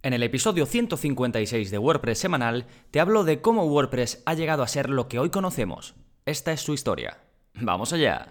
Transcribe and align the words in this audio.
En 0.00 0.12
el 0.12 0.22
episodio 0.22 0.64
156 0.64 1.72
de 1.72 1.78
WordPress 1.78 2.20
semanal 2.20 2.66
te 2.92 3.00
hablo 3.00 3.24
de 3.24 3.40
cómo 3.40 3.64
WordPress 3.64 4.22
ha 4.26 4.34
llegado 4.34 4.62
a 4.62 4.68
ser 4.68 4.90
lo 4.90 5.08
que 5.08 5.18
hoy 5.18 5.30
conocemos. 5.30 5.96
Esta 6.24 6.52
es 6.52 6.60
su 6.60 6.72
historia. 6.72 7.18
¡Vamos 7.54 7.92
allá! 7.92 8.28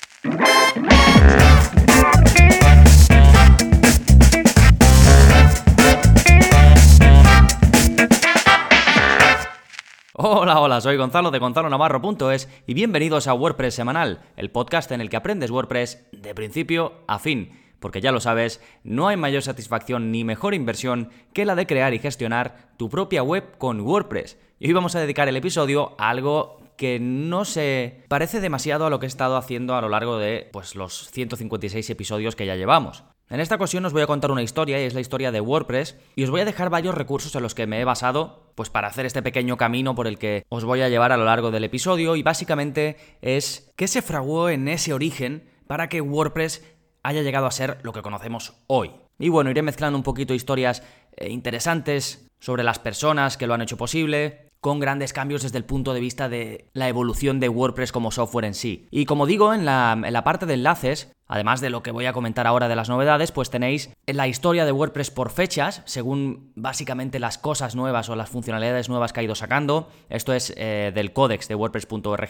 Hola, 10.14 10.62
hola, 10.62 10.80
soy 10.80 10.96
Gonzalo 10.96 11.32
de 11.32 11.40
gonzalonavarro.es 11.40 12.50
y 12.66 12.74
bienvenidos 12.76 13.28
a 13.28 13.34
WordPress 13.34 13.76
semanal, 13.76 14.22
el 14.38 14.52
podcast 14.52 14.92
en 14.94 15.02
el 15.02 15.10
que 15.10 15.18
aprendes 15.18 15.52
WordPress 15.52 16.08
de 16.14 16.34
principio 16.34 17.04
a 17.08 17.20
fin 17.20 17.67
porque 17.80 18.02
ya 18.02 18.12
lo 18.12 18.20
sabes, 18.20 18.62
no 18.84 19.08
hay 19.08 19.18
mayor 19.18 19.42
satisfacción 19.42 20.12
ni 20.12 20.24
mejor 20.24 20.54
inversión 20.54 21.10
que 21.34 21.46
la 21.46 21.56
de 21.56 21.68
crear 21.68 21.94
y 21.94 22.00
gestionar 22.00 22.70
tu 22.78 22.90
propia 22.90 23.24
web 23.24 23.58
con 23.58 23.82
WordPress. 23.82 24.38
Y 24.60 24.68
hoy 24.68 24.74
vamos 24.74 24.96
a 24.96 25.00
dedicar 25.00 25.28
el 25.28 25.38
episodio 25.38 25.96
a 25.98 26.10
algo 26.10 26.60
que 26.78 27.00
no 27.00 27.44
se 27.44 28.04
parece 28.08 28.40
demasiado 28.40 28.86
a 28.86 28.90
lo 28.90 29.00
que 29.00 29.06
he 29.06 29.08
estado 29.08 29.36
haciendo 29.36 29.76
a 29.76 29.82
lo 29.82 29.90
largo 29.90 30.18
de 30.18 30.50
pues, 30.54 30.76
los 30.76 31.10
156 31.12 31.90
episodios 31.90 32.36
que 32.36 32.46
ya 32.46 32.56
llevamos. 32.56 33.04
En 33.30 33.42
esta 33.42 33.56
ocasión 33.56 33.84
os 33.84 33.92
voy 33.92 34.04
a 34.04 34.08
contar 34.08 34.32
una 34.32 34.42
historia 34.42 34.80
y 34.80 34.86
es 34.86 34.94
la 34.94 35.02
historia 35.02 35.34
de 35.34 35.42
WordPress 35.42 35.98
y 36.16 36.24
os 36.24 36.30
voy 36.30 36.40
a 36.40 36.46
dejar 36.46 36.70
varios 36.70 36.96
recursos 36.96 37.36
en 37.36 37.44
los 37.44 37.56
que 37.56 37.68
me 37.68 37.82
he 37.82 37.84
basado 37.84 38.54
pues 38.56 38.70
para 38.70 38.88
hacer 38.88 39.06
este 39.06 39.22
pequeño 39.22 39.58
camino 39.58 39.96
por 39.96 40.08
el 40.08 40.18
que 40.18 40.46
os 40.48 40.64
voy 40.64 40.82
a 40.82 40.88
llevar 40.88 41.12
a 41.12 41.18
lo 41.18 41.26
largo 41.26 41.52
del 41.52 41.66
episodio 41.66 42.16
y 42.16 42.24
básicamente 42.24 42.96
es 43.22 43.74
qué 43.76 43.90
se 43.90 44.02
fraguó 44.02 44.50
en 44.50 44.70
ese 44.70 44.94
origen 44.94 45.44
para 45.68 45.90
que 45.90 46.00
WordPress 46.00 46.64
haya 47.08 47.22
llegado 47.22 47.46
a 47.46 47.52
ser 47.52 47.78
lo 47.84 47.94
que 47.94 48.02
conocemos 48.02 48.54
hoy. 48.68 48.92
Y 49.18 49.30
bueno, 49.30 49.50
iré 49.50 49.62
mezclando 49.62 49.98
un 49.98 50.04
poquito 50.04 50.34
historias 50.34 50.84
eh, 51.16 51.30
interesantes 51.30 52.30
sobre 52.40 52.66
las 52.66 52.80
personas 52.80 53.38
que 53.38 53.48
lo 53.48 53.54
han 53.54 53.62
hecho 53.62 53.78
posible, 53.78 54.50
con 54.60 54.82
grandes 54.82 55.14
cambios 55.14 55.44
desde 55.44 55.58
el 55.58 55.64
punto 55.64 55.94
de 55.94 56.02
vista 56.02 56.28
de 56.28 56.66
la 56.74 56.90
evolución 56.90 57.40
de 57.40 57.48
WordPress 57.48 57.94
como 57.94 58.12
software 58.12 58.44
en 58.44 58.54
sí. 58.54 58.88
Y 58.92 59.06
como 59.06 59.26
digo, 59.26 59.54
en 59.54 59.64
la, 59.64 59.94
en 59.94 60.12
la 60.12 60.26
parte 60.26 60.46
de 60.46 60.56
enlaces 60.56 61.14
Además 61.28 61.62
de 61.62 61.70
lo 61.70 61.84
que 61.84 61.92
voy 61.92 62.06
a 62.06 62.14
comentar 62.14 62.48
ahora 62.48 62.68
de 62.68 62.76
las 62.76 62.90
novedades, 62.90 63.32
pues 63.32 63.50
tenéis 63.50 63.90
la 64.06 64.28
historia 64.28 64.66
de 64.66 64.72
WordPress 64.72 65.12
por 65.12 65.30
fechas, 65.30 65.82
según 65.86 66.52
básicamente 66.56 67.20
las 67.20 67.38
cosas 67.38 67.76
nuevas 67.76 68.10
o 68.10 68.16
las 68.16 68.30
funcionalidades 68.30 68.90
nuevas 68.90 69.14
que 69.14 69.20
ha 69.20 69.24
ido 69.24 69.36
sacando. 69.36 69.90
Esto 70.10 70.34
es 70.34 70.54
eh, 70.56 70.92
del 70.94 71.14
códex 71.14 71.48
de 71.48 71.56
WordPress.org. 71.56 72.30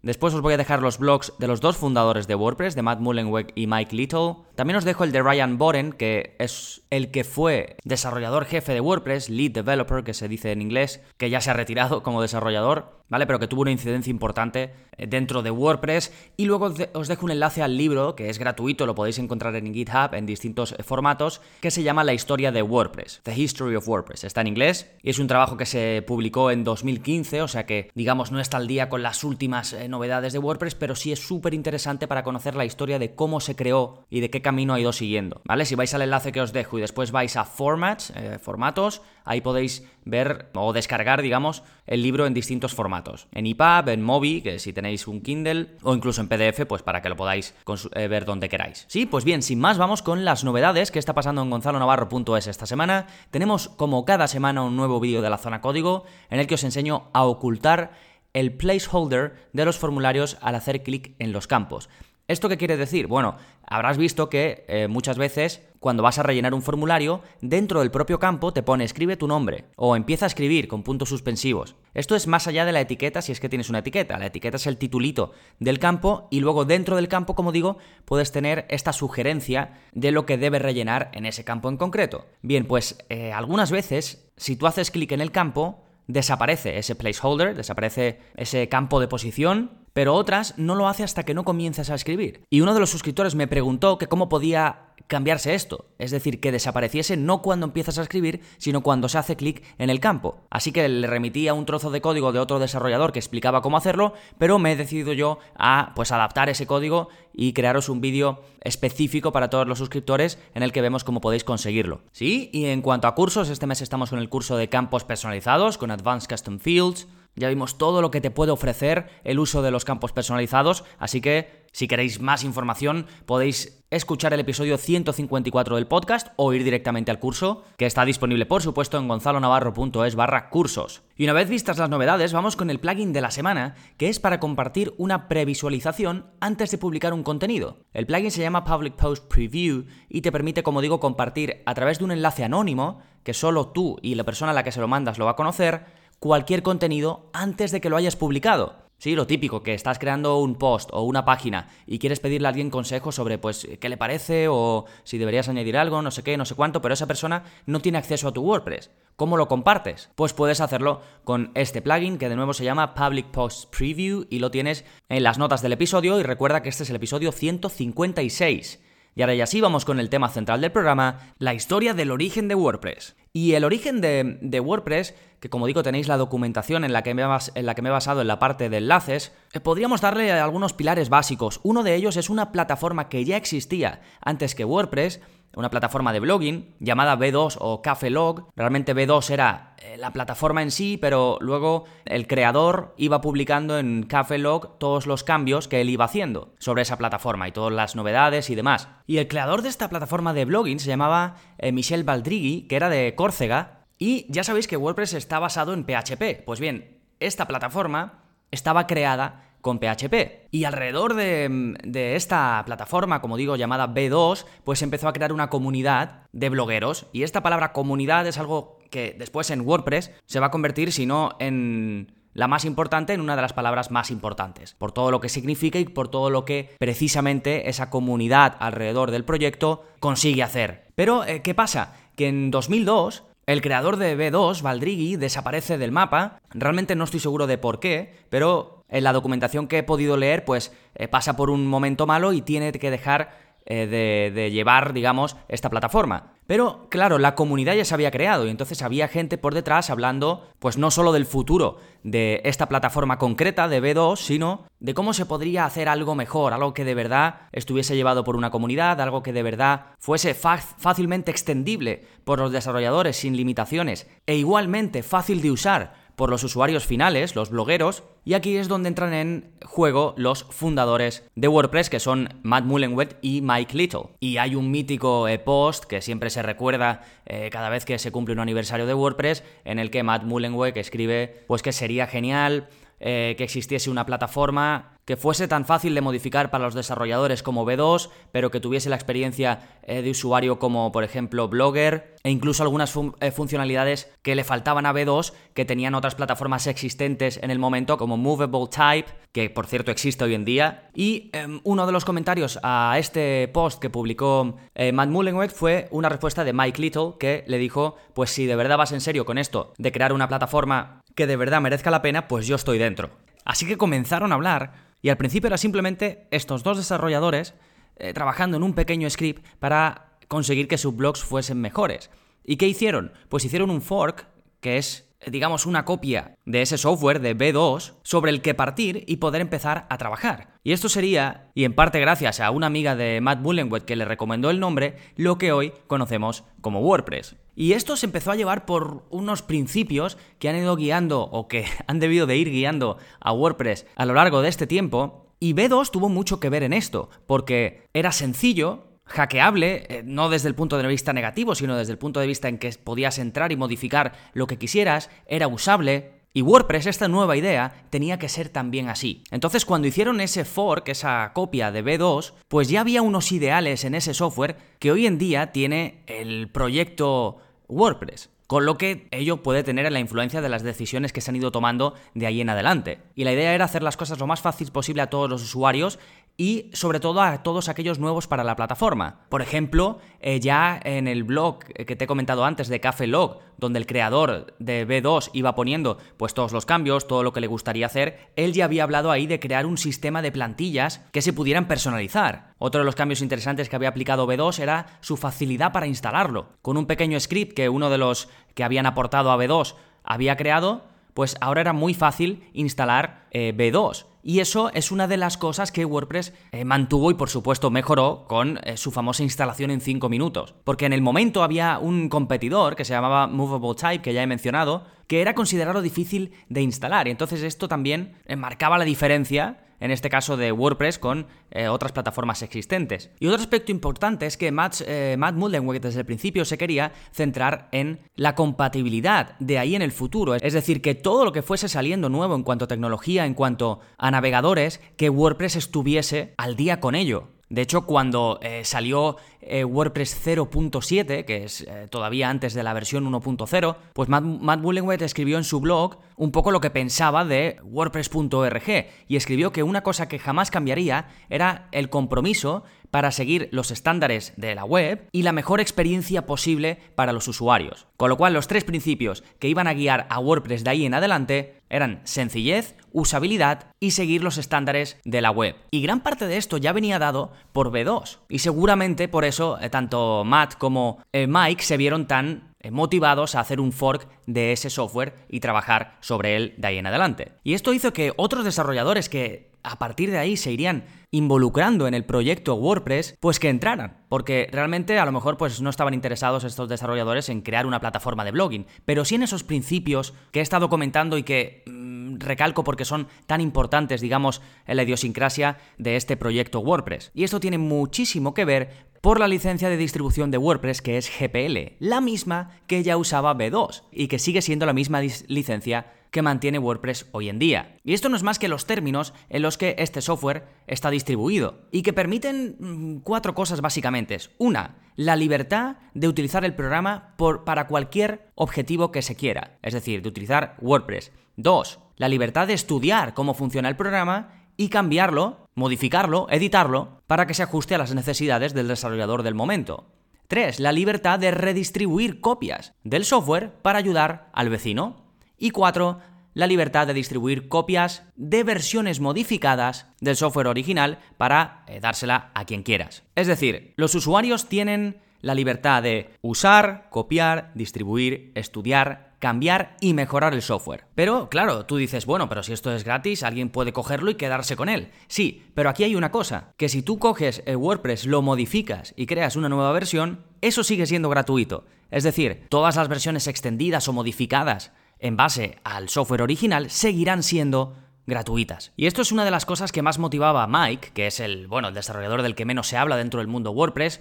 Después 0.00 0.32
os 0.32 0.42
voy 0.42 0.54
a 0.54 0.56
dejar 0.56 0.80
los 0.80 0.98
blogs 0.98 1.32
de 1.38 1.48
los 1.48 1.60
dos 1.60 1.76
fundadores 1.76 2.28
de 2.28 2.36
WordPress, 2.36 2.76
de 2.76 2.82
Matt 2.82 3.00
Mullenweg 3.00 3.52
y 3.56 3.66
Mike 3.66 3.96
Little. 3.96 4.36
También 4.54 4.76
os 4.76 4.84
dejo 4.84 5.02
el 5.02 5.10
de 5.10 5.22
Ryan 5.22 5.58
Boren, 5.58 5.92
que 5.92 6.36
es 6.38 6.82
el 6.90 7.10
que 7.10 7.24
fue 7.24 7.76
desarrollador 7.84 8.44
jefe 8.44 8.72
de 8.74 8.80
WordPress, 8.80 9.28
lead 9.28 9.50
developer, 9.50 10.04
que 10.04 10.14
se 10.14 10.28
dice 10.28 10.52
en 10.52 10.62
inglés, 10.62 11.02
que 11.16 11.30
ya 11.30 11.40
se 11.40 11.50
ha 11.50 11.54
retirado 11.54 12.04
como 12.04 12.22
desarrollador. 12.22 12.97
¿Vale? 13.08 13.26
Pero 13.26 13.38
que 13.38 13.48
tuvo 13.48 13.62
una 13.62 13.70
incidencia 13.70 14.10
importante 14.10 14.72
eh, 14.98 15.06
dentro 15.06 15.42
de 15.42 15.50
WordPress. 15.50 16.12
Y 16.36 16.44
luego 16.44 16.72
os 16.92 17.08
dejo 17.08 17.24
un 17.24 17.30
enlace 17.30 17.62
al 17.62 17.76
libro, 17.76 18.14
que 18.14 18.28
es 18.28 18.38
gratuito, 18.38 18.86
lo 18.86 18.94
podéis 18.94 19.18
encontrar 19.18 19.54
en 19.56 19.72
GitHub 19.72 20.14
en 20.14 20.26
distintos 20.26 20.72
eh, 20.72 20.82
formatos, 20.82 21.40
que 21.60 21.70
se 21.70 21.82
llama 21.82 22.04
La 22.04 22.12
historia 22.12 22.52
de 22.52 22.62
WordPress, 22.62 23.20
The 23.22 23.34
History 23.34 23.76
of 23.76 23.88
WordPress. 23.88 24.24
Está 24.24 24.40
en 24.40 24.48
inglés 24.48 24.90
y 25.02 25.10
es 25.10 25.18
un 25.18 25.26
trabajo 25.26 25.56
que 25.56 25.66
se 25.66 26.02
publicó 26.06 26.50
en 26.50 26.64
2015, 26.64 27.42
o 27.42 27.48
sea 27.48 27.64
que, 27.64 27.90
digamos, 27.94 28.32
no 28.32 28.40
está 28.40 28.56
al 28.56 28.66
día 28.66 28.88
con 28.88 29.02
las 29.02 29.24
últimas 29.24 29.72
eh, 29.72 29.88
novedades 29.88 30.32
de 30.32 30.38
WordPress, 30.38 30.74
pero 30.74 30.94
sí 30.94 31.12
es 31.12 31.20
súper 31.20 31.54
interesante 31.54 32.08
para 32.08 32.24
conocer 32.24 32.54
la 32.54 32.64
historia 32.64 32.98
de 32.98 33.14
cómo 33.14 33.40
se 33.40 33.56
creó 33.56 34.04
y 34.10 34.20
de 34.20 34.30
qué 34.30 34.42
camino 34.42 34.74
ha 34.74 34.80
ido 34.80 34.92
siguiendo, 34.92 35.40
¿vale? 35.44 35.64
Si 35.64 35.74
vais 35.74 35.94
al 35.94 36.02
enlace 36.02 36.32
que 36.32 36.40
os 36.40 36.52
dejo 36.52 36.78
y 36.78 36.80
después 36.80 37.12
vais 37.12 37.36
a 37.36 37.44
Formats, 37.44 38.12
formatos, 38.40 39.02
ahí 39.24 39.40
podéis 39.40 39.86
ver 40.04 40.48
o 40.54 40.72
descargar, 40.72 41.22
digamos, 41.22 41.62
el 41.86 42.02
libro 42.02 42.26
en 42.26 42.34
distintos 42.34 42.74
formatos. 42.74 42.97
En 43.32 43.46
EPUB, 43.46 43.88
en 43.88 44.02
Mobi, 44.02 44.42
que 44.42 44.58
si 44.58 44.72
tenéis 44.72 45.06
un 45.06 45.20
Kindle, 45.20 45.76
o 45.82 45.94
incluso 45.94 46.20
en 46.20 46.28
PDF, 46.28 46.66
pues 46.66 46.82
para 46.82 47.02
que 47.02 47.08
lo 47.08 47.16
podáis 47.16 47.54
eh, 47.94 48.08
ver 48.08 48.24
donde 48.24 48.48
queráis. 48.48 48.84
Sí, 48.88 49.06
pues 49.06 49.24
bien, 49.24 49.42
sin 49.42 49.60
más, 49.60 49.78
vamos 49.78 50.02
con 50.02 50.24
las 50.24 50.44
novedades 50.44 50.90
que 50.90 50.98
está 50.98 51.14
pasando 51.14 51.42
en 51.42 51.50
gonzalonavarro.es 51.50 52.46
esta 52.46 52.66
semana. 52.66 53.06
Tenemos 53.30 53.68
como 53.68 54.04
cada 54.04 54.28
semana 54.28 54.62
un 54.62 54.76
nuevo 54.76 55.00
vídeo 55.00 55.22
de 55.22 55.30
la 55.30 55.38
zona 55.38 55.60
código 55.60 56.04
en 56.30 56.40
el 56.40 56.46
que 56.46 56.54
os 56.54 56.64
enseño 56.64 57.10
a 57.12 57.24
ocultar 57.24 57.92
el 58.34 58.52
placeholder 58.52 59.48
de 59.52 59.64
los 59.64 59.78
formularios 59.78 60.38
al 60.40 60.54
hacer 60.54 60.82
clic 60.82 61.14
en 61.18 61.32
los 61.32 61.46
campos. 61.46 61.88
¿Esto 62.28 62.50
qué 62.50 62.58
quiere 62.58 62.76
decir? 62.76 63.06
Bueno, 63.06 63.36
habrás 63.66 63.96
visto 63.96 64.28
que 64.28 64.66
eh, 64.68 64.86
muchas 64.86 65.16
veces 65.16 65.62
cuando 65.80 66.02
vas 66.02 66.18
a 66.18 66.22
rellenar 66.22 66.52
un 66.52 66.60
formulario, 66.60 67.22
dentro 67.40 67.80
del 67.80 67.90
propio 67.90 68.18
campo 68.18 68.52
te 68.52 68.62
pone 68.62 68.84
escribe 68.84 69.16
tu 69.16 69.26
nombre 69.26 69.64
o 69.76 69.96
empieza 69.96 70.26
a 70.26 70.28
escribir 70.28 70.68
con 70.68 70.82
puntos 70.82 71.08
suspensivos. 71.08 71.74
Esto 71.94 72.14
es 72.16 72.26
más 72.26 72.46
allá 72.46 72.66
de 72.66 72.72
la 72.72 72.82
etiqueta 72.82 73.22
si 73.22 73.32
es 73.32 73.40
que 73.40 73.48
tienes 73.48 73.70
una 73.70 73.78
etiqueta. 73.78 74.18
La 74.18 74.26
etiqueta 74.26 74.58
es 74.58 74.66
el 74.66 74.76
titulito 74.76 75.32
del 75.58 75.78
campo 75.78 76.28
y 76.30 76.40
luego 76.40 76.66
dentro 76.66 76.96
del 76.96 77.08
campo, 77.08 77.34
como 77.34 77.50
digo, 77.50 77.78
puedes 78.04 78.30
tener 78.30 78.66
esta 78.68 78.92
sugerencia 78.92 79.78
de 79.92 80.12
lo 80.12 80.26
que 80.26 80.36
debes 80.36 80.60
rellenar 80.60 81.10
en 81.14 81.24
ese 81.24 81.44
campo 81.44 81.70
en 81.70 81.78
concreto. 81.78 82.26
Bien, 82.42 82.66
pues 82.66 82.98
eh, 83.08 83.32
algunas 83.32 83.70
veces, 83.70 84.30
si 84.36 84.54
tú 84.54 84.66
haces 84.66 84.90
clic 84.90 85.12
en 85.12 85.22
el 85.22 85.32
campo, 85.32 85.82
desaparece 86.08 86.78
ese 86.78 86.96
placeholder, 86.96 87.54
desaparece 87.54 88.18
ese 88.34 88.68
campo 88.68 88.98
de 88.98 89.06
posición 89.06 89.86
pero 89.98 90.14
otras 90.14 90.54
no 90.58 90.76
lo 90.76 90.86
hace 90.86 91.02
hasta 91.02 91.24
que 91.24 91.34
no 91.34 91.42
comienzas 91.42 91.90
a 91.90 91.96
escribir. 91.96 92.44
Y 92.50 92.60
uno 92.60 92.72
de 92.72 92.78
los 92.78 92.88
suscriptores 92.90 93.34
me 93.34 93.48
preguntó 93.48 93.98
que 93.98 94.06
cómo 94.06 94.28
podía 94.28 94.92
cambiarse 95.08 95.54
esto, 95.54 95.86
es 95.98 96.12
decir, 96.12 96.38
que 96.38 96.52
desapareciese 96.52 97.16
no 97.16 97.42
cuando 97.42 97.66
empiezas 97.66 97.98
a 97.98 98.02
escribir, 98.02 98.42
sino 98.58 98.82
cuando 98.82 99.08
se 99.08 99.18
hace 99.18 99.34
clic 99.34 99.64
en 99.76 99.90
el 99.90 99.98
campo. 99.98 100.42
Así 100.50 100.70
que 100.70 100.88
le 100.88 101.06
remití 101.08 101.48
a 101.48 101.54
un 101.54 101.66
trozo 101.66 101.90
de 101.90 102.00
código 102.00 102.30
de 102.30 102.38
otro 102.38 102.60
desarrollador 102.60 103.10
que 103.10 103.18
explicaba 103.18 103.60
cómo 103.60 103.76
hacerlo, 103.76 104.12
pero 104.38 104.60
me 104.60 104.70
he 104.70 104.76
decidido 104.76 105.14
yo 105.14 105.40
a 105.56 105.92
pues 105.96 106.12
adaptar 106.12 106.48
ese 106.48 106.66
código 106.68 107.08
y 107.38 107.52
crearos 107.52 107.88
un 107.88 108.00
vídeo 108.00 108.42
específico 108.60 109.30
para 109.30 109.48
todos 109.48 109.66
los 109.68 109.78
suscriptores 109.78 110.38
en 110.54 110.64
el 110.64 110.72
que 110.72 110.82
vemos 110.82 111.04
cómo 111.04 111.20
podéis 111.20 111.44
conseguirlo. 111.44 112.00
Sí, 112.10 112.50
y 112.52 112.64
en 112.66 112.82
cuanto 112.82 113.06
a 113.06 113.14
cursos, 113.14 113.48
este 113.48 113.68
mes 113.68 113.80
estamos 113.80 114.10
con 114.10 114.18
el 114.18 114.28
curso 114.28 114.56
de 114.56 114.68
campos 114.68 115.04
personalizados 115.04 115.78
con 115.78 115.92
Advanced 115.92 116.28
Custom 116.28 116.58
Fields. 116.58 117.06
Ya 117.38 117.48
vimos 117.48 117.78
todo 117.78 118.02
lo 118.02 118.10
que 118.10 118.20
te 118.20 118.30
puede 118.30 118.50
ofrecer 118.50 119.08
el 119.24 119.38
uso 119.38 119.62
de 119.62 119.70
los 119.70 119.84
campos 119.84 120.12
personalizados, 120.12 120.84
así 120.98 121.20
que 121.20 121.66
si 121.72 121.86
queréis 121.86 122.20
más 122.20 122.42
información 122.42 123.06
podéis 123.26 123.84
escuchar 123.90 124.34
el 124.34 124.40
episodio 124.40 124.76
154 124.76 125.76
del 125.76 125.86
podcast 125.86 126.28
o 126.36 126.52
ir 126.52 126.64
directamente 126.64 127.10
al 127.10 127.20
curso, 127.20 127.62
que 127.76 127.86
está 127.86 128.04
disponible 128.04 128.44
por 128.44 128.62
supuesto 128.62 128.98
en 128.98 129.06
gonzalonavarro.es 129.06 130.14
barra 130.14 130.50
cursos. 130.50 131.02
Y 131.16 131.24
una 131.24 131.32
vez 131.32 131.48
vistas 131.48 131.78
las 131.78 131.88
novedades, 131.88 132.32
vamos 132.32 132.56
con 132.56 132.70
el 132.70 132.80
plugin 132.80 133.12
de 133.12 133.20
la 133.20 133.30
semana, 133.30 133.76
que 133.96 134.08
es 134.08 134.18
para 134.18 134.40
compartir 134.40 134.92
una 134.98 135.28
previsualización 135.28 136.26
antes 136.40 136.70
de 136.70 136.78
publicar 136.78 137.14
un 137.14 137.22
contenido. 137.22 137.78
El 137.92 138.06
plugin 138.06 138.30
se 138.30 138.42
llama 138.42 138.64
Public 138.64 138.94
Post 138.94 139.32
Preview 139.32 139.84
y 140.08 140.22
te 140.22 140.32
permite, 140.32 140.62
como 140.62 140.80
digo, 140.80 141.00
compartir 141.00 141.62
a 141.64 141.74
través 141.74 141.98
de 141.98 142.04
un 142.04 142.12
enlace 142.12 142.44
anónimo, 142.44 143.00
que 143.22 143.34
solo 143.34 143.68
tú 143.68 143.98
y 144.02 144.16
la 144.16 144.24
persona 144.24 144.50
a 144.50 144.54
la 144.54 144.64
que 144.64 144.72
se 144.72 144.80
lo 144.80 144.88
mandas 144.88 145.18
lo 145.18 145.26
va 145.26 145.32
a 145.32 145.36
conocer, 145.36 145.86
cualquier 146.18 146.62
contenido 146.62 147.30
antes 147.32 147.70
de 147.70 147.80
que 147.80 147.90
lo 147.90 147.96
hayas 147.96 148.16
publicado. 148.16 148.88
Sí, 149.00 149.14
lo 149.14 149.28
típico, 149.28 149.62
que 149.62 149.74
estás 149.74 150.00
creando 150.00 150.38
un 150.38 150.56
post 150.56 150.90
o 150.92 151.02
una 151.02 151.24
página 151.24 151.68
y 151.86 152.00
quieres 152.00 152.18
pedirle 152.18 152.48
a 152.48 152.50
alguien 152.50 152.68
consejo 152.68 153.12
sobre, 153.12 153.38
pues, 153.38 153.68
qué 153.78 153.88
le 153.88 153.96
parece 153.96 154.48
o 154.48 154.86
si 155.04 155.18
deberías 155.18 155.48
añadir 155.48 155.76
algo, 155.76 156.02
no 156.02 156.10
sé 156.10 156.24
qué, 156.24 156.36
no 156.36 156.44
sé 156.44 156.56
cuánto, 156.56 156.82
pero 156.82 156.94
esa 156.94 157.06
persona 157.06 157.44
no 157.66 157.78
tiene 157.78 157.98
acceso 157.98 158.26
a 158.26 158.32
tu 158.32 158.42
WordPress. 158.42 158.90
¿Cómo 159.14 159.36
lo 159.36 159.46
compartes? 159.46 160.10
Pues 160.16 160.32
puedes 160.32 160.60
hacerlo 160.60 161.00
con 161.22 161.52
este 161.54 161.80
plugin 161.80 162.18
que 162.18 162.28
de 162.28 162.34
nuevo 162.34 162.54
se 162.54 162.64
llama 162.64 162.94
Public 162.94 163.26
Post 163.26 163.72
Preview 163.72 164.26
y 164.30 164.40
lo 164.40 164.50
tienes 164.50 164.84
en 165.08 165.22
las 165.22 165.38
notas 165.38 165.62
del 165.62 165.74
episodio 165.74 166.18
y 166.18 166.24
recuerda 166.24 166.62
que 166.62 166.68
este 166.68 166.82
es 166.82 166.90
el 166.90 166.96
episodio 166.96 167.30
156. 167.30 168.80
Y 169.18 169.22
ahora 169.22 169.34
ya 169.34 169.46
sí 169.46 169.60
vamos 169.60 169.84
con 169.84 169.98
el 169.98 170.10
tema 170.10 170.28
central 170.28 170.60
del 170.60 170.70
programa, 170.70 171.34
la 171.40 171.52
historia 171.52 171.92
del 171.92 172.12
origen 172.12 172.46
de 172.46 172.54
WordPress. 172.54 173.16
Y 173.32 173.54
el 173.54 173.64
origen 173.64 174.00
de, 174.00 174.60
WordPress, 174.60 175.12
que 175.40 175.50
como 175.50 175.66
digo 175.66 175.82
tenéis 175.82 176.06
la 176.06 176.16
documentación 176.16 176.84
en 176.84 176.92
la, 176.92 177.02
que 177.02 177.14
me 177.14 177.24
en 177.24 177.66
la 177.66 177.74
que 177.74 177.82
me 177.82 177.88
he 177.88 177.92
basado 177.92 178.20
en 178.20 178.28
la 178.28 178.38
parte 178.38 178.68
de 178.68 178.76
enlaces, 178.76 179.32
eh, 179.54 179.58
podríamos 179.58 180.00
darle 180.02 180.30
algunos 180.30 180.72
pilares 180.72 181.08
básicos. 181.08 181.58
Uno 181.64 181.82
de 181.82 181.96
ellos 181.96 182.16
es 182.16 182.30
una 182.30 182.52
plataforma 182.52 183.08
que 183.08 183.24
ya 183.24 183.36
existía 183.36 184.02
antes 184.20 184.54
que 184.54 184.64
WordPress, 184.64 185.20
una 185.58 185.70
plataforma 185.70 186.12
de 186.12 186.20
blogging 186.20 186.76
llamada 186.78 187.18
B2 187.18 187.56
o 187.58 187.82
Cafe 187.82 188.10
Log. 188.10 188.48
Realmente 188.54 188.94
B2 188.94 189.30
era 189.30 189.74
eh, 189.78 189.96
la 189.96 190.12
plataforma 190.12 190.62
en 190.62 190.70
sí, 190.70 190.98
pero 190.98 191.36
luego 191.40 191.84
el 192.04 192.28
creador 192.28 192.94
iba 192.96 193.20
publicando 193.20 193.76
en 193.76 194.04
Cafe 194.04 194.38
Log 194.38 194.78
todos 194.78 195.08
los 195.08 195.24
cambios 195.24 195.66
que 195.66 195.80
él 195.80 195.90
iba 195.90 196.04
haciendo 196.04 196.54
sobre 196.60 196.82
esa 196.82 196.96
plataforma 196.96 197.48
y 197.48 197.52
todas 197.52 197.72
las 197.72 197.96
novedades 197.96 198.50
y 198.50 198.54
demás. 198.54 198.88
Y 199.08 199.18
el 199.18 199.26
creador 199.26 199.62
de 199.62 199.68
esta 199.68 199.88
plataforma 199.88 200.32
de 200.32 200.44
blogging 200.44 200.78
se 200.78 200.88
llamaba 200.88 201.34
eh, 201.58 201.72
Michel 201.72 202.04
Baldrigui, 202.04 202.68
que 202.68 202.76
era 202.76 202.88
de 202.88 203.16
Córcega, 203.16 203.80
y 203.98 204.26
ya 204.32 204.44
sabéis 204.44 204.68
que 204.68 204.76
WordPress 204.76 205.14
está 205.14 205.40
basado 205.40 205.74
en 205.74 205.84
PHP. 205.84 206.44
Pues 206.46 206.60
bien, 206.60 207.00
esta 207.18 207.48
plataforma 207.48 208.22
estaba 208.52 208.86
creada 208.86 209.47
con 209.68 209.80
PHP. 209.80 210.48
Y 210.50 210.64
alrededor 210.64 211.12
de, 211.12 212.16
esta 212.16 212.62
plataforma, 212.64 213.20
como 213.20 213.36
digo, 213.36 213.54
llamada 213.54 213.92
B2, 213.92 214.46
pues 214.64 214.80
empezó 214.80 215.08
a 215.08 215.12
crear 215.12 215.30
una 215.30 215.50
comunidad 215.50 216.22
de 216.32 216.48
blogueros. 216.48 217.04
Y 217.12 217.22
esta 217.22 217.42
palabra 217.42 217.74
comunidad 217.74 218.26
es 218.26 218.38
algo 218.38 218.78
que 218.90 219.14
después 219.18 219.50
en 219.50 219.60
WordPress 219.60 220.10
se 220.24 220.40
va 220.40 220.46
a 220.46 220.50
convertir, 220.50 220.90
si 220.90 221.04
no 221.04 221.36
en 221.38 222.14
la 222.32 222.48
más 222.48 222.64
importante 222.64 223.12
en 223.12 223.20
una 223.20 223.36
de 223.36 223.42
las 223.42 223.52
palabras 223.52 223.90
más 223.90 224.10
importantes, 224.10 224.74
por 224.78 224.92
todo 224.92 225.10
lo 225.10 225.20
que 225.20 225.28
significa 225.28 225.78
y 225.78 225.84
por 225.84 226.08
todo 226.08 226.30
lo 226.30 226.46
que 226.46 226.74
precisamente 226.78 227.68
esa 227.68 227.90
comunidad 227.90 228.56
alrededor 228.60 229.10
del 229.10 229.26
proyecto 229.26 229.84
consigue 230.00 230.42
hacer. 230.42 230.86
Pero, 230.94 231.26
eh, 231.26 231.42
¿qué 231.42 231.54
pasa? 231.54 231.94
Que 232.16 232.28
en 232.28 232.50
2002 232.50 233.24
el 233.44 233.60
creador 233.60 233.98
de 233.98 234.16
B2, 234.16 234.62
Valdrigi, 234.62 235.16
desaparece 235.16 235.76
del 235.76 235.92
mapa. 235.92 236.40
Realmente 236.50 236.94
no 236.94 237.04
estoy 237.04 237.20
seguro 237.20 237.46
de 237.46 237.58
por 237.58 237.80
qué, 237.80 238.14
pero 238.30 238.77
en 238.88 239.04
la 239.04 239.12
documentación 239.12 239.68
que 239.68 239.78
he 239.78 239.82
podido 239.82 240.16
leer, 240.16 240.44
pues 240.44 240.72
eh, 240.94 241.08
pasa 241.08 241.36
por 241.36 241.50
un 241.50 241.66
momento 241.66 242.06
malo 242.06 242.32
y 242.32 242.42
tiene 242.42 242.72
que 242.72 242.90
dejar 242.90 243.48
eh, 243.70 244.32
de, 244.34 244.50
llevar, 244.50 244.94
digamos, 244.94 245.36
esta 245.46 245.68
plataforma. 245.68 246.32
Pero 246.46 246.86
claro, 246.88 247.18
la 247.18 247.34
comunidad 247.34 247.74
ya 247.74 247.84
se 247.84 247.92
había 247.92 248.10
creado 248.10 248.46
y 248.46 248.50
entonces 248.50 248.80
había 248.80 249.08
gente 249.08 249.36
por 249.36 249.52
detrás 249.52 249.90
hablando, 249.90 250.48
pues 250.58 250.78
no 250.78 250.90
solo 250.90 251.12
del 251.12 251.26
futuro 251.26 251.76
de 252.02 252.40
esta 252.44 252.66
plataforma 252.66 253.18
concreta 253.18 253.68
de 253.68 253.82
B2, 253.82 254.16
sino 254.16 254.64
de 254.80 254.94
cómo 254.94 255.12
se 255.12 255.26
podría 255.26 255.66
hacer 255.66 255.90
algo 255.90 256.14
mejor, 256.14 256.54
algo 256.54 256.72
que 256.72 256.86
de 256.86 256.94
verdad 256.94 257.40
estuviese 257.52 257.94
llevado 257.94 258.24
por 258.24 258.36
una 258.36 258.50
comunidad, 258.50 259.02
algo 259.02 259.22
que 259.22 259.34
de 259.34 259.42
verdad 259.42 259.88
fuese 259.98 260.32
fácilmente 260.32 261.30
extendible 261.30 262.06
por 262.24 262.38
los 262.38 262.52
desarrolladores 262.52 263.18
sin 263.18 263.36
limitaciones 263.36 264.08
e 264.24 264.36
igualmente 264.36 265.02
fácil 265.02 265.42
de 265.42 265.50
usar 265.50 266.07
por 266.18 266.30
los 266.30 266.42
usuarios 266.42 266.84
finales, 266.84 267.36
los 267.36 267.50
blogueros, 267.50 268.02
y 268.24 268.34
aquí 268.34 268.56
es 268.56 268.66
donde 268.66 268.88
entran 268.88 269.14
en 269.14 269.52
juego 269.64 270.14
los 270.16 270.42
fundadores 270.50 271.22
de 271.36 271.46
WordPress, 271.46 271.88
que 271.88 272.00
son 272.00 272.40
Matt 272.42 272.64
Mullenweg 272.64 273.16
y 273.22 273.40
Mike 273.40 273.76
Little. 273.76 274.08
Y 274.18 274.38
hay 274.38 274.56
un 274.56 274.68
mítico 274.72 275.28
eh, 275.28 275.38
post 275.38 275.84
que 275.84 276.02
siempre 276.02 276.30
se 276.30 276.42
recuerda 276.42 277.02
eh, 277.24 277.50
cada 277.52 277.68
vez 277.68 277.84
que 277.84 278.00
se 278.00 278.10
cumple 278.10 278.34
un 278.34 278.40
aniversario 278.40 278.84
de 278.84 278.94
WordPress, 278.94 279.44
en 279.64 279.78
el 279.78 279.92
que 279.92 280.02
Matt 280.02 280.24
Mullenweg 280.24 280.76
escribe 280.76 281.44
pues 281.46 281.62
que 281.62 281.70
sería 281.70 282.08
genial 282.08 282.68
eh, 282.98 283.36
que 283.38 283.44
existiese 283.44 283.88
una 283.88 284.04
plataforma 284.04 284.97
que 285.08 285.16
fuese 285.16 285.48
tan 285.48 285.64
fácil 285.64 285.94
de 285.94 286.02
modificar 286.02 286.50
para 286.50 286.64
los 286.64 286.74
desarrolladores 286.74 287.42
como 287.42 287.64
B2, 287.64 288.10
pero 288.30 288.50
que 288.50 288.60
tuviese 288.60 288.90
la 288.90 288.96
experiencia 288.96 289.60
eh, 289.82 290.02
de 290.02 290.10
usuario 290.10 290.58
como 290.58 290.92
por 290.92 291.02
ejemplo 291.02 291.48
Blogger 291.48 292.14
e 292.22 292.30
incluso 292.30 292.62
algunas 292.62 292.94
eh, 293.20 293.30
funcionalidades 293.30 294.12
que 294.20 294.34
le 294.34 294.44
faltaban 294.44 294.84
a 294.84 294.92
B2 294.92 295.32
que 295.54 295.64
tenían 295.64 295.94
otras 295.94 296.14
plataformas 296.14 296.66
existentes 296.66 297.40
en 297.42 297.50
el 297.50 297.58
momento 297.58 297.96
como 297.96 298.18
Movable 298.18 298.66
Type, 298.70 299.10
que 299.32 299.48
por 299.48 299.64
cierto 299.66 299.90
existe 299.90 300.24
hoy 300.24 300.34
en 300.34 300.44
día. 300.44 300.90
Y 300.94 301.30
em, 301.32 301.62
uno 301.64 301.86
de 301.86 301.92
los 301.92 302.04
comentarios 302.04 302.58
a 302.62 302.96
este 302.98 303.48
post 303.48 303.80
que 303.80 303.88
publicó 303.88 304.58
eh, 304.74 304.92
Matt 304.92 305.08
Mullenweg 305.08 305.52
fue 305.52 305.88
una 305.90 306.10
respuesta 306.10 306.44
de 306.44 306.52
Mike 306.52 306.82
Little 306.82 307.14
que 307.18 307.44
le 307.46 307.56
dijo, 307.56 307.96
pues 308.12 308.28
si 308.28 308.44
de 308.44 308.56
verdad 308.56 308.76
vas 308.76 308.92
en 308.92 309.00
serio 309.00 309.24
con 309.24 309.38
esto 309.38 309.72
de 309.78 309.90
crear 309.90 310.12
una 310.12 310.28
plataforma 310.28 311.00
que 311.14 311.26
de 311.26 311.36
verdad 311.36 311.62
merezca 311.62 311.90
la 311.90 312.02
pena, 312.02 312.28
pues 312.28 312.46
yo 312.46 312.56
estoy 312.56 312.76
dentro. 312.76 313.08
Así 313.46 313.66
que 313.66 313.78
comenzaron 313.78 314.32
a 314.32 314.34
hablar 314.34 314.87
y 315.02 315.10
al 315.10 315.16
principio 315.16 315.48
era 315.48 315.58
simplemente 315.58 316.26
estos 316.30 316.62
dos 316.62 316.76
desarrolladores 316.76 317.54
eh, 317.96 318.12
trabajando 318.12 318.56
en 318.56 318.62
un 318.62 318.74
pequeño 318.74 319.08
script 319.10 319.44
para 319.58 320.18
conseguir 320.28 320.68
que 320.68 320.78
sus 320.78 320.94
blogs 320.94 321.22
fuesen 321.22 321.60
mejores. 321.60 322.10
¿Y 322.44 322.56
qué 322.56 322.66
hicieron? 322.66 323.12
Pues 323.28 323.44
hicieron 323.44 323.70
un 323.70 323.82
fork, 323.82 324.26
que 324.60 324.78
es 324.78 325.07
digamos, 325.26 325.66
una 325.66 325.84
copia 325.84 326.36
de 326.44 326.62
ese 326.62 326.78
software 326.78 327.20
de 327.20 327.36
B2 327.36 327.94
sobre 328.02 328.30
el 328.30 328.42
que 328.42 328.54
partir 328.54 329.04
y 329.06 329.16
poder 329.16 329.40
empezar 329.40 329.86
a 329.90 329.98
trabajar. 329.98 330.54
Y 330.62 330.72
esto 330.72 330.88
sería, 330.88 331.50
y 331.54 331.64
en 331.64 331.74
parte 331.74 332.00
gracias 332.00 332.40
a 332.40 332.50
una 332.50 332.66
amiga 332.66 332.94
de 332.94 333.20
Matt 333.20 333.40
Mullenweg 333.40 333.84
que 333.84 333.96
le 333.96 334.04
recomendó 334.04 334.50
el 334.50 334.60
nombre, 334.60 334.96
lo 335.16 335.38
que 335.38 335.52
hoy 335.52 335.72
conocemos 335.86 336.44
como 336.60 336.80
WordPress. 336.80 337.36
Y 337.54 337.72
esto 337.72 337.96
se 337.96 338.06
empezó 338.06 338.30
a 338.30 338.36
llevar 338.36 338.66
por 338.66 339.04
unos 339.10 339.42
principios 339.42 340.16
que 340.38 340.48
han 340.48 340.56
ido 340.56 340.76
guiando 340.76 341.22
o 341.22 341.48
que 341.48 341.64
han 341.86 341.98
debido 341.98 342.26
de 342.26 342.36
ir 342.36 342.50
guiando 342.50 342.98
a 343.20 343.32
WordPress 343.32 343.86
a 343.96 344.06
lo 344.06 344.14
largo 344.14 344.42
de 344.42 344.48
este 344.48 344.66
tiempo. 344.66 345.24
Y 345.40 345.54
B2 345.54 345.90
tuvo 345.90 346.08
mucho 346.08 346.40
que 346.40 346.50
ver 346.50 346.64
en 346.64 346.72
esto, 346.72 347.10
porque 347.26 347.84
era 347.94 348.10
sencillo, 348.10 348.87
hackeable, 349.08 349.86
eh, 349.88 350.02
no 350.04 350.28
desde 350.28 350.48
el 350.48 350.54
punto 350.54 350.78
de 350.78 350.86
vista 350.86 351.12
negativo, 351.12 351.54
sino 351.54 351.76
desde 351.76 351.92
el 351.92 351.98
punto 351.98 352.20
de 352.20 352.26
vista 352.26 352.48
en 352.48 352.58
que 352.58 352.70
podías 352.72 353.18
entrar 353.18 353.52
y 353.52 353.56
modificar 353.56 354.12
lo 354.32 354.46
que 354.46 354.58
quisieras, 354.58 355.10
era 355.26 355.48
usable. 355.48 356.18
Y 356.34 356.42
WordPress, 356.42 356.86
esta 356.86 357.08
nueva 357.08 357.36
idea, 357.36 357.84
tenía 357.90 358.18
que 358.18 358.28
ser 358.28 358.48
también 358.50 358.88
así. 358.88 359.24
Entonces, 359.30 359.64
cuando 359.64 359.88
hicieron 359.88 360.20
ese 360.20 360.44
fork, 360.44 360.88
esa 360.88 361.32
copia 361.32 361.72
de 361.72 361.82
B2, 361.82 362.34
pues 362.48 362.68
ya 362.68 362.82
había 362.82 363.02
unos 363.02 363.32
ideales 363.32 363.84
en 363.84 363.94
ese 363.94 364.14
software 364.14 364.56
que 364.78 364.92
hoy 364.92 365.06
en 365.06 365.18
día 365.18 365.52
tiene 365.52 366.04
el 366.06 366.50
proyecto 366.50 367.38
WordPress 367.68 368.30
con 368.48 368.64
lo 368.64 368.78
que 368.78 369.08
ello 369.10 369.42
puede 369.42 369.62
tener 369.62 369.92
la 369.92 370.00
influencia 370.00 370.40
de 370.40 370.48
las 370.48 370.62
decisiones 370.62 371.12
que 371.12 371.20
se 371.20 371.30
han 371.30 371.36
ido 371.36 371.52
tomando 371.52 371.92
de 372.14 372.26
ahí 372.26 372.40
en 372.40 372.48
adelante. 372.48 373.02
Y 373.14 373.24
la 373.24 373.32
idea 373.34 373.54
era 373.54 373.66
hacer 373.66 373.82
las 373.82 373.98
cosas 373.98 374.18
lo 374.18 374.26
más 374.26 374.40
fácil 374.40 374.72
posible 374.72 375.02
a 375.02 375.10
todos 375.10 375.28
los 375.28 375.42
usuarios 375.42 375.98
y 376.40 376.70
sobre 376.72 377.00
todo 377.00 377.20
a 377.20 377.42
todos 377.42 377.68
aquellos 377.68 377.98
nuevos 377.98 378.28
para 378.28 378.44
la 378.44 378.54
plataforma. 378.54 379.26
Por 379.28 379.42
ejemplo, 379.42 379.98
eh, 380.20 380.38
ya 380.38 380.80
en 380.84 381.08
el 381.08 381.24
blog 381.24 381.58
que 381.64 381.96
te 381.96 382.04
he 382.04 382.06
comentado 382.06 382.44
antes 382.44 382.68
de 382.68 382.80
Café 382.80 383.08
Log, 383.08 383.40
donde 383.58 383.80
el 383.80 383.86
creador 383.86 384.54
de 384.60 384.86
B2 384.86 385.30
iba 385.32 385.56
poniendo 385.56 385.98
pues 386.16 386.34
todos 386.34 386.52
los 386.52 386.64
cambios, 386.64 387.08
todo 387.08 387.24
lo 387.24 387.32
que 387.32 387.40
le 387.40 387.48
gustaría 387.48 387.86
hacer, 387.86 388.30
él 388.36 388.52
ya 388.52 388.66
había 388.66 388.84
hablado 388.84 389.10
ahí 389.10 389.26
de 389.26 389.40
crear 389.40 389.66
un 389.66 389.78
sistema 389.78 390.22
de 390.22 390.30
plantillas 390.30 391.00
que 391.10 391.22
se 391.22 391.32
pudieran 391.32 391.66
personalizar. 391.66 392.54
Otro 392.58 392.82
de 392.82 392.84
los 392.84 392.94
cambios 392.94 393.20
interesantes 393.20 393.68
que 393.68 393.74
había 393.74 393.88
aplicado 393.88 394.28
B2 394.28 394.60
era 394.60 394.86
su 395.00 395.16
facilidad 395.16 395.72
para 395.72 395.88
instalarlo. 395.88 396.50
Con 396.62 396.76
un 396.76 396.86
pequeño 396.86 397.18
script 397.18 397.52
que 397.52 397.68
uno 397.68 397.90
de 397.90 397.98
los 397.98 398.28
que 398.54 398.62
habían 398.62 398.86
aportado 398.86 399.32
a 399.32 399.36
B2 399.36 399.74
había 400.04 400.36
creado, 400.36 400.84
pues 401.14 401.36
ahora 401.40 401.62
era 401.62 401.72
muy 401.72 401.94
fácil 401.94 402.48
instalar 402.52 403.26
eh, 403.32 403.52
B2. 403.56 404.06
Y 404.22 404.40
eso 404.40 404.70
es 404.72 404.90
una 404.90 405.06
de 405.06 405.16
las 405.16 405.36
cosas 405.36 405.72
que 405.72 405.84
WordPress 405.84 406.32
eh, 406.52 406.64
mantuvo 406.64 407.10
y 407.10 407.14
por 407.14 407.30
supuesto 407.30 407.70
mejoró 407.70 408.24
con 408.28 408.58
eh, 408.64 408.76
su 408.76 408.90
famosa 408.90 409.22
instalación 409.22 409.70
en 409.70 409.80
5 409.80 410.08
minutos. 410.08 410.54
Porque 410.64 410.86
en 410.86 410.92
el 410.92 411.00
momento 411.00 411.42
había 411.42 411.78
un 411.78 412.08
competidor 412.08 412.76
que 412.76 412.84
se 412.84 412.94
llamaba 412.94 413.26
Movable 413.26 413.74
Type, 413.74 414.02
que 414.02 414.12
ya 414.12 414.22
he 414.22 414.26
mencionado, 414.26 414.84
que 415.06 415.20
era 415.20 415.34
considerado 415.34 415.82
difícil 415.82 416.32
de 416.48 416.62
instalar. 416.62 417.08
Y 417.08 417.10
entonces 417.10 417.42
esto 417.42 417.68
también 417.68 418.14
marcaba 418.36 418.78
la 418.78 418.84
diferencia 418.84 419.58
en 419.80 419.90
este 419.90 420.10
caso 420.10 420.36
de 420.36 420.52
WordPress 420.52 420.98
con 420.98 421.26
eh, 421.50 421.68
otras 421.68 421.92
plataformas 421.92 422.42
existentes. 422.42 423.10
Y 423.20 423.26
otro 423.26 423.40
aspecto 423.40 423.72
importante 423.72 424.26
es 424.26 424.36
que 424.36 424.52
Matt, 424.52 424.82
eh, 424.86 425.16
Matt 425.18 425.34
Mullenweg 425.34 425.80
desde 425.80 426.00
el 426.00 426.06
principio 426.06 426.44
se 426.44 426.58
quería 426.58 426.92
centrar 427.12 427.68
en 427.72 428.00
la 428.16 428.34
compatibilidad 428.34 429.38
de 429.38 429.58
ahí 429.58 429.74
en 429.74 429.82
el 429.82 429.92
futuro, 429.92 430.34
es 430.34 430.52
decir, 430.52 430.82
que 430.82 430.94
todo 430.94 431.24
lo 431.24 431.32
que 431.32 431.42
fuese 431.42 431.68
saliendo 431.68 432.08
nuevo 432.08 432.34
en 432.34 432.42
cuanto 432.42 432.64
a 432.64 432.68
tecnología, 432.68 433.26
en 433.26 433.34
cuanto 433.34 433.80
a 433.96 434.10
navegadores, 434.10 434.80
que 434.96 435.10
WordPress 435.10 435.56
estuviese 435.56 436.34
al 436.36 436.56
día 436.56 436.80
con 436.80 436.94
ello. 436.94 437.37
De 437.48 437.62
hecho, 437.62 437.86
cuando 437.86 438.38
eh, 438.42 438.62
salió 438.64 439.16
eh, 439.40 439.64
WordPress 439.64 440.20
0.7, 440.24 441.24
que 441.24 441.44
es 441.44 441.62
eh, 441.62 441.86
todavía 441.90 442.28
antes 442.28 442.52
de 442.52 442.62
la 442.62 442.74
versión 442.74 443.10
1.0, 443.10 443.76
pues 443.94 444.08
Matt, 444.08 444.24
Matt 444.24 445.02
escribió 445.02 445.38
en 445.38 445.44
su 445.44 445.60
blog 445.60 445.98
un 446.16 446.30
poco 446.30 446.50
lo 446.50 446.60
que 446.60 446.70
pensaba 446.70 447.24
de 447.24 447.58
WordPress.org 447.64 448.86
y 449.08 449.16
escribió 449.16 449.52
que 449.52 449.62
una 449.62 449.82
cosa 449.82 450.08
que 450.08 450.18
jamás 450.18 450.50
cambiaría 450.50 451.08
era 451.30 451.68
el 451.72 451.88
compromiso 451.88 452.64
para 452.90 453.12
seguir 453.12 453.48
los 453.52 453.70
estándares 453.70 454.32
de 454.36 454.54
la 454.54 454.64
web 454.64 455.08
y 455.12 455.22
la 455.22 455.32
mejor 455.32 455.60
experiencia 455.60 456.26
posible 456.26 456.78
para 456.94 457.12
los 457.12 457.28
usuarios. 457.28 457.86
Con 457.96 458.08
lo 458.08 458.16
cual 458.16 458.32
los 458.32 458.48
tres 458.48 458.64
principios 458.64 459.24
que 459.38 459.48
iban 459.48 459.66
a 459.66 459.74
guiar 459.74 460.06
a 460.10 460.18
WordPress 460.18 460.64
de 460.64 460.70
ahí 460.70 460.86
en 460.86 460.94
adelante 460.94 461.57
eran 461.70 462.00
sencillez, 462.04 462.74
usabilidad 462.92 463.66
y 463.80 463.92
seguir 463.92 464.22
los 464.22 464.38
estándares 464.38 464.98
de 465.04 465.20
la 465.20 465.30
web. 465.30 465.56
Y 465.70 465.82
gran 465.82 466.00
parte 466.00 466.26
de 466.26 466.36
esto 466.36 466.56
ya 466.56 466.72
venía 466.72 466.98
dado 466.98 467.32
por 467.52 467.70
B2. 467.70 468.18
Y 468.28 468.38
seguramente 468.40 469.08
por 469.08 469.24
eso 469.24 469.58
eh, 469.60 469.70
tanto 469.70 470.24
Matt 470.24 470.56
como 470.56 471.02
eh, 471.12 471.26
Mike 471.26 471.62
se 471.62 471.76
vieron 471.76 472.06
tan 472.06 472.47
motivados 472.70 473.34
a 473.34 473.40
hacer 473.40 473.60
un 473.60 473.72
fork 473.72 474.08
de 474.26 474.52
ese 474.52 474.70
software 474.70 475.14
y 475.28 475.40
trabajar 475.40 475.96
sobre 476.00 476.36
él 476.36 476.54
de 476.56 476.68
ahí 476.68 476.78
en 476.78 476.86
adelante. 476.86 477.32
Y 477.44 477.54
esto 477.54 477.72
hizo 477.72 477.92
que 477.92 478.12
otros 478.16 478.44
desarrolladores 478.44 479.08
que 479.08 479.48
a 479.62 479.78
partir 479.78 480.10
de 480.10 480.18
ahí 480.18 480.36
se 480.36 480.52
irían 480.52 480.84
involucrando 481.10 481.86
en 481.86 481.94
el 481.94 482.04
proyecto 482.04 482.54
WordPress, 482.54 483.16
pues 483.20 483.40
que 483.40 483.48
entraran, 483.48 483.98
porque 484.08 484.48
realmente 484.52 484.98
a 484.98 485.04
lo 485.06 485.12
mejor 485.12 485.36
pues 485.36 485.60
no 485.60 485.70
estaban 485.70 485.94
interesados 485.94 486.44
estos 486.44 486.68
desarrolladores 486.68 487.28
en 487.28 487.40
crear 487.40 487.66
una 487.66 487.80
plataforma 487.80 488.24
de 488.24 488.32
blogging, 488.32 488.66
pero 488.84 489.04
sí 489.04 489.14
en 489.14 489.22
esos 489.22 489.44
principios 489.44 490.14
que 490.32 490.40
he 490.40 490.42
estado 490.42 490.68
comentando 490.68 491.16
y 491.16 491.22
que 491.22 491.62
mm, 491.66 492.18
recalco 492.18 492.62
porque 492.62 492.84
son 492.84 493.08
tan 493.26 493.40
importantes, 493.40 494.00
digamos, 494.00 494.42
en 494.66 494.76
la 494.76 494.82
idiosincrasia 494.82 495.58
de 495.78 495.96
este 495.96 496.16
proyecto 496.16 496.60
WordPress. 496.60 497.10
Y 497.14 497.24
esto 497.24 497.40
tiene 497.40 497.58
muchísimo 497.58 498.34
que 498.34 498.44
ver 498.44 498.87
por 499.00 499.20
la 499.20 499.28
licencia 499.28 499.68
de 499.68 499.76
distribución 499.76 500.30
de 500.30 500.38
WordPress 500.38 500.82
que 500.82 500.98
es 500.98 501.10
GPL, 501.10 501.76
la 501.78 502.00
misma 502.00 502.60
que 502.66 502.82
ya 502.82 502.96
usaba 502.96 503.34
B2 503.34 503.82
y 503.92 504.08
que 504.08 504.18
sigue 504.18 504.42
siendo 504.42 504.66
la 504.66 504.72
misma 504.72 505.00
licencia 505.00 505.92
que 506.10 506.22
mantiene 506.22 506.58
WordPress 506.58 507.06
hoy 507.12 507.28
en 507.28 507.38
día. 507.38 507.76
Y 507.84 507.92
esto 507.92 508.08
no 508.08 508.16
es 508.16 508.22
más 508.22 508.38
que 508.38 508.48
los 508.48 508.66
términos 508.66 509.12
en 509.28 509.42
los 509.42 509.58
que 509.58 509.76
este 509.78 510.00
software 510.00 510.46
está 510.66 510.90
distribuido 510.90 511.66
y 511.70 511.82
que 511.82 511.92
permiten 511.92 512.56
mm, 512.58 513.00
cuatro 513.00 513.34
cosas 513.34 513.60
básicamente. 513.60 514.16
Una, 514.38 514.76
la 514.96 515.16
libertad 515.16 515.76
de 515.94 516.08
utilizar 516.08 516.44
el 516.44 516.54
programa 516.54 517.14
para 517.44 517.66
cualquier 517.66 518.30
objetivo 518.34 518.90
que 518.90 519.02
se 519.02 519.16
quiera, 519.16 519.58
es 519.62 519.74
decir, 519.74 520.02
de 520.02 520.08
utilizar 520.08 520.56
WordPress. 520.60 521.12
Dos, 521.36 521.78
la 521.96 522.08
libertad 522.08 522.46
de 522.46 522.54
estudiar 522.54 523.14
cómo 523.14 523.34
funciona 523.34 523.68
el 523.68 523.76
programa 523.76 524.37
y 524.58 524.68
cambiarlo, 524.68 525.48
modificarlo, 525.54 526.26
editarlo, 526.28 527.00
para 527.06 527.26
que 527.26 527.32
se 527.32 527.44
ajuste 527.44 527.76
a 527.76 527.78
las 527.78 527.94
necesidades 527.94 528.52
del 528.52 528.68
desarrollador 528.68 529.22
del 529.22 529.34
momento. 529.34 529.86
3. 530.26 530.60
La 530.60 530.72
libertad 530.72 531.18
de 531.18 531.30
redistribuir 531.30 532.20
copias 532.20 532.74
del 532.84 533.06
software 533.06 533.52
para 533.62 533.78
ayudar 533.78 534.28
al 534.34 534.50
vecino. 534.50 535.06
Y 535.38 535.50
4. 535.50 536.00
La 536.34 536.46
libertad 536.46 536.86
de 536.86 536.92
distribuir 536.92 537.48
copias 537.48 538.02
de 538.16 538.44
versiones 538.44 539.00
modificadas 539.00 539.86
del 540.00 540.16
software 540.16 540.48
original 540.48 540.98
para 541.16 541.64
eh, 541.66 541.80
dársela 541.80 542.30
a 542.34 542.44
quien 542.44 542.62
quieras. 542.62 543.04
Es 543.14 543.28
decir, 543.28 543.72
los 543.76 543.94
usuarios 543.94 544.48
tienen 544.48 545.00
la 545.20 545.34
libertad 545.34 545.82
de 545.82 546.10
usar, 546.20 546.88
copiar, 546.90 547.52
distribuir, 547.54 548.32
estudiar, 548.34 549.07
cambiar 549.18 549.76
y 549.80 549.94
mejorar 549.94 550.34
el 550.34 550.42
software. 550.42 550.84
Pero 550.94 551.28
claro, 551.28 551.66
tú 551.66 551.76
dices, 551.76 552.06
bueno, 552.06 552.28
pero 552.28 552.42
si 552.42 552.52
esto 552.52 552.72
es 552.72 552.84
gratis, 552.84 553.22
alguien 553.22 553.50
puede 553.50 553.72
cogerlo 553.72 554.10
y 554.10 554.14
quedarse 554.14 554.56
con 554.56 554.68
él. 554.68 554.90
Sí, 555.08 555.44
pero 555.54 555.70
aquí 555.70 555.84
hay 555.84 555.96
una 555.96 556.10
cosa, 556.10 556.52
que 556.56 556.68
si 556.68 556.82
tú 556.82 556.98
coges 556.98 557.42
el 557.46 557.56
WordPress, 557.56 558.06
lo 558.06 558.22
modificas 558.22 558.94
y 558.96 559.06
creas 559.06 559.36
una 559.36 559.48
nueva 559.48 559.72
versión, 559.72 560.24
eso 560.40 560.62
sigue 560.62 560.86
siendo 560.86 561.08
gratuito. 561.08 561.64
Es 561.90 562.04
decir, 562.04 562.46
todas 562.48 562.76
las 562.76 562.88
versiones 562.88 563.26
extendidas 563.26 563.88
o 563.88 563.92
modificadas 563.92 564.72
en 564.98 565.16
base 565.16 565.58
al 565.64 565.88
software 565.88 566.22
original 566.22 566.70
seguirán 566.70 567.22
siendo 567.22 567.76
gratuitas. 568.06 568.72
Y 568.76 568.86
esto 568.86 569.02
es 569.02 569.12
una 569.12 569.24
de 569.24 569.30
las 569.30 569.44
cosas 569.44 569.70
que 569.70 569.82
más 569.82 569.98
motivaba 569.98 570.42
a 570.42 570.46
Mike, 570.46 570.90
que 570.94 571.06
es 571.06 571.20
el, 571.20 571.46
bueno, 571.46 571.68
el 571.68 571.74
desarrollador 571.74 572.22
del 572.22 572.34
que 572.34 572.46
menos 572.46 572.66
se 572.66 572.76
habla 572.76 572.96
dentro 572.96 573.20
del 573.20 573.28
mundo 573.28 573.50
WordPress, 573.50 574.00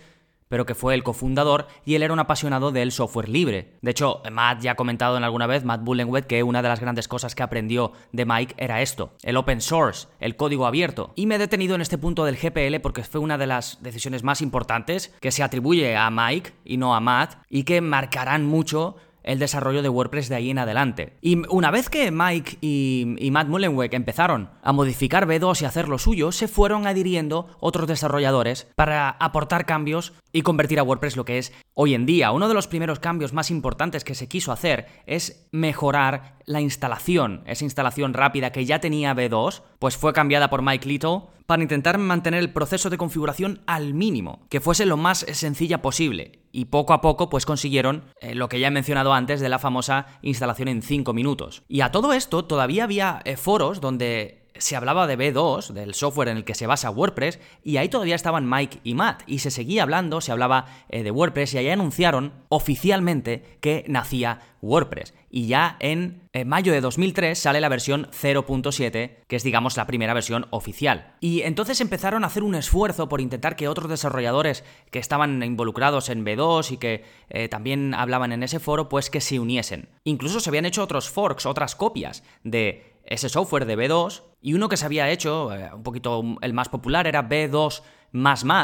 pero 0.49 0.65
que 0.65 0.75
fue 0.75 0.93
el 0.93 1.03
cofundador 1.03 1.67
y 1.85 1.95
él 1.95 2.03
era 2.03 2.13
un 2.13 2.19
apasionado 2.19 2.71
del 2.71 2.91
software 2.91 3.29
libre. 3.29 3.77
De 3.81 3.91
hecho, 3.91 4.21
Matt 4.31 4.61
ya 4.61 4.71
ha 4.71 4.75
comentado 4.75 5.17
en 5.17 5.23
alguna 5.23 5.47
vez, 5.47 5.63
Matt 5.63 5.83
Bullenwed, 5.83 6.25
que 6.25 6.43
una 6.43 6.61
de 6.61 6.69
las 6.69 6.79
grandes 6.79 7.07
cosas 7.07 7.35
que 7.35 7.43
aprendió 7.43 7.93
de 8.11 8.25
Mike 8.25 8.55
era 8.57 8.81
esto, 8.81 9.13
el 9.23 9.37
open 9.37 9.61
source, 9.61 10.07
el 10.19 10.35
código 10.35 10.65
abierto. 10.65 11.13
Y 11.15 11.25
me 11.25 11.35
he 11.35 11.39
detenido 11.39 11.75
en 11.75 11.81
este 11.81 11.97
punto 11.97 12.25
del 12.25 12.37
GPL 12.37 12.79
porque 12.81 13.03
fue 13.03 13.21
una 13.21 13.37
de 13.37 13.47
las 13.47 13.81
decisiones 13.81 14.23
más 14.23 14.41
importantes 14.41 15.13
que 15.19 15.31
se 15.31 15.43
atribuye 15.43 15.95
a 15.95 16.09
Mike 16.09 16.53
y 16.63 16.77
no 16.77 16.95
a 16.95 16.99
Matt 16.99 17.35
y 17.49 17.63
que 17.63 17.81
marcarán 17.81 18.45
mucho 18.45 18.95
el 19.27 19.39
desarrollo 19.39 19.81
de 19.81 19.89
WordPress 19.89 20.29
de 20.29 20.35
ahí 20.35 20.49
en 20.49 20.57
adelante. 20.57 21.13
Y 21.21 21.45
una 21.49 21.69
vez 21.69 21.89
que 21.89 22.11
Mike 22.11 22.57
y, 22.61 23.29
Matt 23.31 23.49
Mullenweg 23.49 23.93
empezaron 23.93 24.49
a 24.63 24.71
modificar 24.71 25.27
B2 25.27 25.61
y 25.61 25.65
hacer 25.65 25.89
lo 25.89 25.99
suyo, 25.99 26.31
se 26.31 26.47
fueron 26.47 26.87
adhiriendo 26.87 27.47
otros 27.59 27.87
desarrolladores 27.87 28.67
para 28.75 29.09
aportar 29.09 29.65
cambios 29.65 30.13
y 30.31 30.41
convertir 30.41 30.79
a 30.79 30.83
WordPress 30.83 31.17
lo 31.17 31.25
que 31.25 31.37
es 31.37 31.53
hoy 31.73 31.93
en 31.93 32.05
día. 32.05 32.31
Uno 32.31 32.47
de 32.47 32.53
los 32.53 32.67
primeros 32.67 32.99
cambios 32.99 33.33
más 33.33 33.51
importantes 33.51 34.03
que 34.03 34.15
se 34.15 34.27
quiso 34.27 34.51
hacer 34.51 34.87
es 35.05 35.47
mejorar 35.51 36.37
la 36.45 36.61
instalación. 36.61 37.43
Esa 37.45 37.65
instalación 37.65 38.13
rápida 38.13 38.51
que 38.51 38.65
ya 38.65 38.79
tenía 38.79 39.13
B2, 39.13 39.61
pues 39.79 39.97
fue 39.97 40.13
cambiada 40.13 40.49
por 40.49 40.61
Mike 40.61 40.87
Little 40.87 41.23
para 41.45 41.63
intentar 41.63 41.97
mantener 41.97 42.41
el 42.41 42.51
proceso 42.51 42.89
de 42.89 42.97
configuración 42.97 43.61
al 43.65 43.93
mínimo, 43.93 44.45
que 44.49 44.59
fuese 44.59 44.85
lo 44.85 44.97
más 44.97 45.25
sencilla 45.31 45.81
posible. 45.81 46.39
Y 46.57 46.65
poco 46.65 46.93
a 46.93 47.01
poco 47.01 47.29
pues 47.29 47.45
consiguieron 47.45 48.05
eh, 48.19 48.33
lo 48.33 48.49
que 48.49 48.59
ya 48.59 48.69
he 48.69 48.71
mencionado 48.71 49.13
antes 49.13 49.39
de 49.39 49.47
la 49.47 49.59
famosa 49.59 50.07
instalación 50.23 50.69
en 50.69 50.81
5 50.81 51.13
minutos. 51.13 51.61
Y 51.67 51.81
a 51.81 51.91
todo 51.91 52.13
esto 52.13 52.45
todavía 52.45 52.83
había 52.83 53.21
eh, 53.25 53.37
foros 53.37 53.79
donde 53.79 54.46
se 54.59 54.75
hablaba 54.75 55.07
de 55.07 55.17
B2, 55.17 55.69
del 55.69 55.93
software 55.93 56.29
en 56.29 56.37
el 56.37 56.45
que 56.45 56.55
se 56.55 56.67
basa 56.67 56.89
WordPress, 56.89 57.39
y 57.63 57.77
ahí 57.77 57.89
todavía 57.89 58.15
estaban 58.15 58.49
Mike 58.49 58.79
y 58.83 58.93
Matt, 58.93 59.23
y 59.27 59.39
se 59.39 59.51
seguía 59.51 59.83
hablando, 59.83 60.21
se 60.21 60.31
hablaba 60.31 60.65
eh, 60.89 61.03
de 61.03 61.11
WordPress, 61.11 61.53
y 61.53 61.57
ahí 61.59 61.69
anunciaron 61.69 62.33
oficialmente 62.49 63.57
que 63.61 63.85
nacía 63.87 64.41
WordPress. 64.61 65.13
Y 65.29 65.47
ya 65.47 65.77
en 65.79 66.21
eh, 66.33 66.45
mayo 66.45 66.71
de 66.71 66.81
2003 66.81 67.37
sale 67.37 67.61
la 67.61 67.69
versión 67.69 68.07
0.7, 68.11 69.17
que 69.27 69.35
es 69.35 69.43
digamos 69.43 69.77
la 69.77 69.85
primera 69.85 70.13
versión 70.13 70.47
oficial. 70.49 71.15
Y 71.19 71.41
entonces 71.41 71.81
empezaron 71.81 72.23
a 72.23 72.27
hacer 72.27 72.43
un 72.43 72.55
esfuerzo 72.55 73.09
por 73.09 73.21
intentar 73.21 73.55
que 73.55 73.67
otros 73.67 73.89
desarrolladores 73.89 74.63
que 74.91 74.99
estaban 74.99 75.43
involucrados 75.43 76.09
en 76.09 76.25
B2 76.25 76.71
y 76.71 76.77
que 76.77 77.03
eh, 77.29 77.49
también 77.49 77.93
hablaban 77.93 78.31
en 78.31 78.43
ese 78.43 78.59
foro, 78.59 78.89
pues 78.89 79.09
que 79.09 79.21
se 79.21 79.39
uniesen. 79.39 79.89
Incluso 80.03 80.39
se 80.39 80.49
habían 80.49 80.65
hecho 80.65 80.83
otros 80.83 81.09
forks, 81.09 81.45
otras 81.45 81.75
copias 81.75 82.23
de 82.43 82.96
ese 83.07 83.29
software 83.29 83.65
de 83.65 83.77
B2 83.77 84.23
y 84.41 84.53
uno 84.53 84.69
que 84.69 84.77
se 84.77 84.85
había 84.85 85.09
hecho, 85.09 85.53
eh, 85.53 85.71
un 85.73 85.83
poquito 85.83 86.23
el 86.41 86.53
más 86.53 86.69
popular, 86.69 87.07
era 87.07 87.27
B2 87.27 87.81